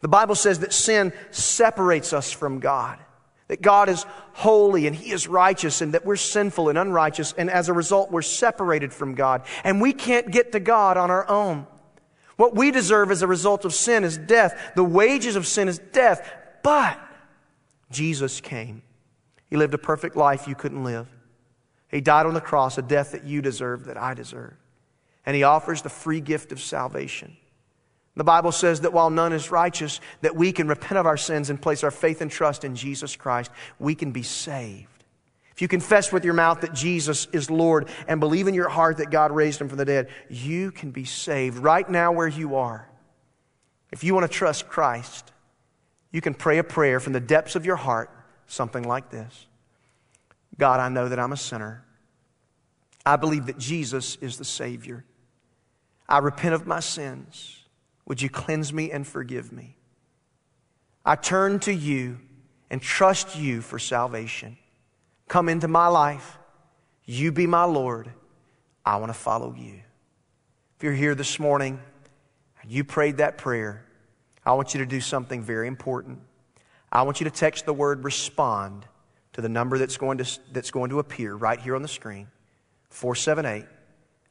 The 0.00 0.08
Bible 0.08 0.34
says 0.34 0.60
that 0.60 0.72
sin 0.72 1.12
separates 1.30 2.12
us 2.12 2.30
from 2.30 2.60
God. 2.60 2.98
That 3.48 3.60
God 3.60 3.88
is 3.88 4.06
holy 4.32 4.86
and 4.86 4.96
He 4.96 5.12
is 5.12 5.28
righteous 5.28 5.80
and 5.80 5.94
that 5.94 6.06
we're 6.06 6.16
sinful 6.16 6.70
and 6.70 6.78
unrighteous 6.78 7.34
and 7.36 7.50
as 7.50 7.68
a 7.68 7.72
result 7.72 8.10
we're 8.10 8.22
separated 8.22 8.92
from 8.92 9.14
God. 9.14 9.42
And 9.64 9.80
we 9.80 9.92
can't 9.92 10.30
get 10.30 10.52
to 10.52 10.60
God 10.60 10.96
on 10.96 11.10
our 11.10 11.28
own. 11.28 11.66
What 12.36 12.56
we 12.56 12.70
deserve 12.70 13.10
as 13.10 13.22
a 13.22 13.26
result 13.26 13.64
of 13.64 13.74
sin 13.74 14.02
is 14.02 14.18
death. 14.18 14.72
The 14.74 14.84
wages 14.84 15.36
of 15.36 15.46
sin 15.46 15.68
is 15.68 15.78
death. 15.78 16.28
But 16.62 16.98
Jesus 17.90 18.40
came. 18.40 18.82
He 19.50 19.56
lived 19.56 19.74
a 19.74 19.78
perfect 19.78 20.16
life 20.16 20.48
you 20.48 20.54
couldn't 20.54 20.82
live. 20.82 21.06
He 21.88 22.00
died 22.00 22.26
on 22.26 22.34
the 22.34 22.40
cross, 22.40 22.76
a 22.76 22.82
death 22.82 23.12
that 23.12 23.24
you 23.24 23.40
deserve, 23.40 23.84
that 23.84 23.96
I 23.96 24.14
deserve. 24.14 24.54
And 25.24 25.36
He 25.36 25.44
offers 25.44 25.82
the 25.82 25.88
free 25.88 26.20
gift 26.20 26.50
of 26.50 26.60
salvation. 26.60 27.36
The 28.16 28.24
Bible 28.24 28.52
says 28.52 28.82
that 28.82 28.92
while 28.92 29.10
none 29.10 29.32
is 29.32 29.50
righteous, 29.50 30.00
that 30.20 30.36
we 30.36 30.52
can 30.52 30.68
repent 30.68 30.98
of 30.98 31.06
our 31.06 31.16
sins 31.16 31.50
and 31.50 31.60
place 31.60 31.82
our 31.82 31.90
faith 31.90 32.20
and 32.20 32.30
trust 32.30 32.64
in 32.64 32.76
Jesus 32.76 33.16
Christ. 33.16 33.50
We 33.78 33.94
can 33.94 34.12
be 34.12 34.22
saved. 34.22 34.88
If 35.52 35.62
you 35.62 35.68
confess 35.68 36.12
with 36.12 36.24
your 36.24 36.34
mouth 36.34 36.60
that 36.62 36.74
Jesus 36.74 37.26
is 37.32 37.50
Lord 37.50 37.88
and 38.08 38.20
believe 38.20 38.48
in 38.48 38.54
your 38.54 38.68
heart 38.68 38.98
that 38.98 39.10
God 39.10 39.32
raised 39.32 39.60
him 39.60 39.68
from 39.68 39.78
the 39.78 39.84
dead, 39.84 40.08
you 40.28 40.70
can 40.70 40.90
be 40.90 41.04
saved 41.04 41.58
right 41.58 41.88
now 41.88 42.12
where 42.12 42.28
you 42.28 42.56
are. 42.56 42.88
If 43.92 44.02
you 44.02 44.14
want 44.14 44.30
to 44.30 44.36
trust 44.36 44.68
Christ, 44.68 45.32
you 46.10 46.20
can 46.20 46.34
pray 46.34 46.58
a 46.58 46.64
prayer 46.64 46.98
from 46.98 47.12
the 47.12 47.20
depths 47.20 47.56
of 47.56 47.66
your 47.66 47.76
heart, 47.76 48.10
something 48.46 48.82
like 48.84 49.10
this 49.10 49.46
God, 50.58 50.78
I 50.80 50.88
know 50.88 51.08
that 51.08 51.18
I'm 51.18 51.32
a 51.32 51.36
sinner. 51.36 51.84
I 53.06 53.16
believe 53.16 53.46
that 53.46 53.58
Jesus 53.58 54.16
is 54.20 54.38
the 54.38 54.44
Savior. 54.44 55.04
I 56.08 56.18
repent 56.18 56.54
of 56.54 56.66
my 56.66 56.80
sins. 56.80 57.63
Would 58.06 58.20
you 58.20 58.28
cleanse 58.28 58.72
me 58.72 58.90
and 58.90 59.06
forgive 59.06 59.52
me? 59.52 59.76
I 61.04 61.16
turn 61.16 61.58
to 61.60 61.72
you 61.72 62.18
and 62.70 62.80
trust 62.80 63.36
you 63.36 63.60
for 63.60 63.78
salvation. 63.78 64.56
Come 65.28 65.48
into 65.48 65.68
my 65.68 65.86
life. 65.88 66.38
You 67.04 67.32
be 67.32 67.46
my 67.46 67.64
Lord. 67.64 68.10
I 68.84 68.96
want 68.96 69.10
to 69.10 69.18
follow 69.18 69.54
you. 69.54 69.80
If 70.76 70.82
you're 70.82 70.92
here 70.92 71.14
this 71.14 71.38
morning 71.38 71.80
and 72.62 72.70
you 72.70 72.84
prayed 72.84 73.18
that 73.18 73.38
prayer, 73.38 73.84
I 74.44 74.52
want 74.52 74.74
you 74.74 74.80
to 74.80 74.86
do 74.86 75.00
something 75.00 75.42
very 75.42 75.68
important. 75.68 76.20
I 76.92 77.02
want 77.02 77.20
you 77.20 77.24
to 77.24 77.30
text 77.30 77.66
the 77.66 77.72
word 77.72 78.04
respond 78.04 78.86
to 79.32 79.40
the 79.40 79.48
number 79.48 79.78
that's 79.78 79.96
going 79.96 80.18
to, 80.18 80.38
that's 80.52 80.70
going 80.70 80.90
to 80.90 80.98
appear 80.98 81.34
right 81.34 81.60
here 81.60 81.74
on 81.74 81.82
the 81.82 81.88
screen 81.88 82.28
478 82.90 83.66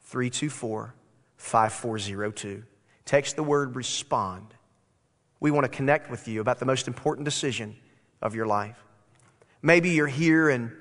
324 0.02 0.94
5402. 1.36 2.62
Text 3.04 3.36
the 3.36 3.42
word 3.42 3.76
respond. 3.76 4.46
We 5.40 5.50
want 5.50 5.64
to 5.64 5.68
connect 5.68 6.10
with 6.10 6.26
you 6.26 6.40
about 6.40 6.58
the 6.58 6.66
most 6.66 6.88
important 6.88 7.24
decision 7.24 7.76
of 8.22 8.34
your 8.34 8.46
life. 8.46 8.78
Maybe 9.62 9.90
you're 9.90 10.06
here 10.06 10.48
and 10.48 10.72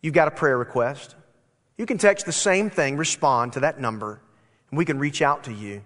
you've 0.00 0.14
got 0.14 0.28
a 0.28 0.30
prayer 0.30 0.56
request. 0.56 1.14
You 1.76 1.86
can 1.86 1.98
text 1.98 2.26
the 2.26 2.32
same 2.32 2.70
thing, 2.70 2.96
respond 2.96 3.54
to 3.54 3.60
that 3.60 3.80
number, 3.80 4.20
and 4.70 4.78
we 4.78 4.84
can 4.84 4.98
reach 4.98 5.22
out 5.22 5.44
to 5.44 5.52
you 5.52 5.82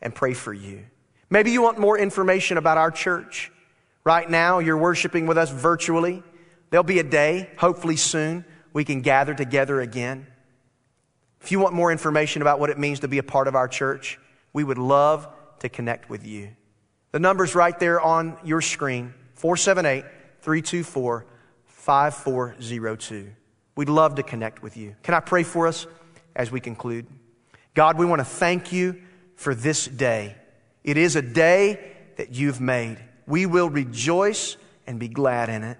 and 0.00 0.14
pray 0.14 0.34
for 0.34 0.52
you. 0.52 0.84
Maybe 1.28 1.52
you 1.52 1.62
want 1.62 1.78
more 1.78 1.98
information 1.98 2.56
about 2.56 2.78
our 2.78 2.90
church. 2.90 3.52
Right 4.04 4.28
now, 4.28 4.58
you're 4.58 4.76
worshiping 4.76 5.26
with 5.26 5.38
us 5.38 5.50
virtually. 5.50 6.22
There'll 6.70 6.84
be 6.84 6.98
a 6.98 7.04
day, 7.04 7.50
hopefully 7.56 7.96
soon, 7.96 8.44
we 8.72 8.84
can 8.84 9.00
gather 9.00 9.34
together 9.34 9.80
again. 9.80 10.26
If 11.40 11.50
you 11.50 11.58
want 11.58 11.74
more 11.74 11.90
information 11.90 12.42
about 12.42 12.60
what 12.60 12.70
it 12.70 12.78
means 12.78 13.00
to 13.00 13.08
be 13.08 13.18
a 13.18 13.22
part 13.22 13.48
of 13.48 13.54
our 13.54 13.68
church, 13.68 14.18
we 14.52 14.64
would 14.64 14.78
love 14.78 15.28
to 15.60 15.68
connect 15.68 16.10
with 16.10 16.26
you. 16.26 16.50
The 17.12 17.18
number's 17.18 17.54
right 17.54 17.78
there 17.78 18.00
on 18.00 18.36
your 18.44 18.60
screen 18.60 19.14
478 19.34 20.04
324 20.40 21.26
5402. 21.64 23.32
We'd 23.74 23.88
love 23.88 24.16
to 24.16 24.22
connect 24.22 24.62
with 24.62 24.76
you. 24.76 24.94
Can 25.02 25.14
I 25.14 25.20
pray 25.20 25.42
for 25.42 25.66
us 25.66 25.86
as 26.36 26.50
we 26.50 26.60
conclude? 26.60 27.06
God, 27.74 27.98
we 27.98 28.04
want 28.04 28.20
to 28.20 28.24
thank 28.24 28.72
you 28.72 29.00
for 29.36 29.54
this 29.54 29.86
day. 29.86 30.36
It 30.84 30.96
is 30.96 31.16
a 31.16 31.22
day 31.22 31.94
that 32.16 32.34
you've 32.34 32.60
made. 32.60 32.98
We 33.26 33.46
will 33.46 33.70
rejoice 33.70 34.56
and 34.86 35.00
be 35.00 35.08
glad 35.08 35.48
in 35.48 35.62
it. 35.62 35.78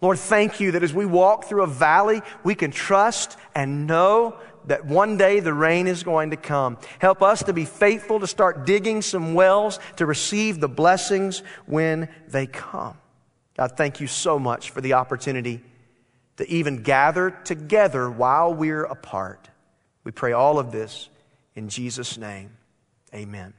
Lord, 0.00 0.18
thank 0.18 0.60
you 0.60 0.72
that 0.72 0.82
as 0.82 0.94
we 0.94 1.06
walk 1.06 1.44
through 1.44 1.64
a 1.64 1.66
valley, 1.66 2.22
we 2.44 2.54
can 2.54 2.70
trust 2.70 3.36
and 3.54 3.86
know 3.86 4.38
that 4.66 4.84
one 4.84 5.16
day 5.16 5.40
the 5.40 5.54
rain 5.54 5.86
is 5.86 6.02
going 6.02 6.30
to 6.30 6.36
come. 6.36 6.78
Help 6.98 7.22
us 7.22 7.42
to 7.44 7.52
be 7.52 7.64
faithful 7.64 8.20
to 8.20 8.26
start 8.26 8.66
digging 8.66 9.02
some 9.02 9.34
wells 9.34 9.78
to 9.96 10.06
receive 10.06 10.60
the 10.60 10.68
blessings 10.68 11.42
when 11.66 12.08
they 12.28 12.46
come. 12.46 12.96
God, 13.56 13.76
thank 13.76 14.00
you 14.00 14.06
so 14.06 14.38
much 14.38 14.70
for 14.70 14.80
the 14.80 14.94
opportunity 14.94 15.62
to 16.36 16.48
even 16.48 16.82
gather 16.82 17.30
together 17.30 18.08
while 18.08 18.54
we're 18.54 18.84
apart. 18.84 19.48
We 20.04 20.12
pray 20.12 20.32
all 20.32 20.58
of 20.58 20.70
this 20.70 21.08
in 21.56 21.68
Jesus' 21.68 22.16
name. 22.16 22.50
Amen. 23.12 23.54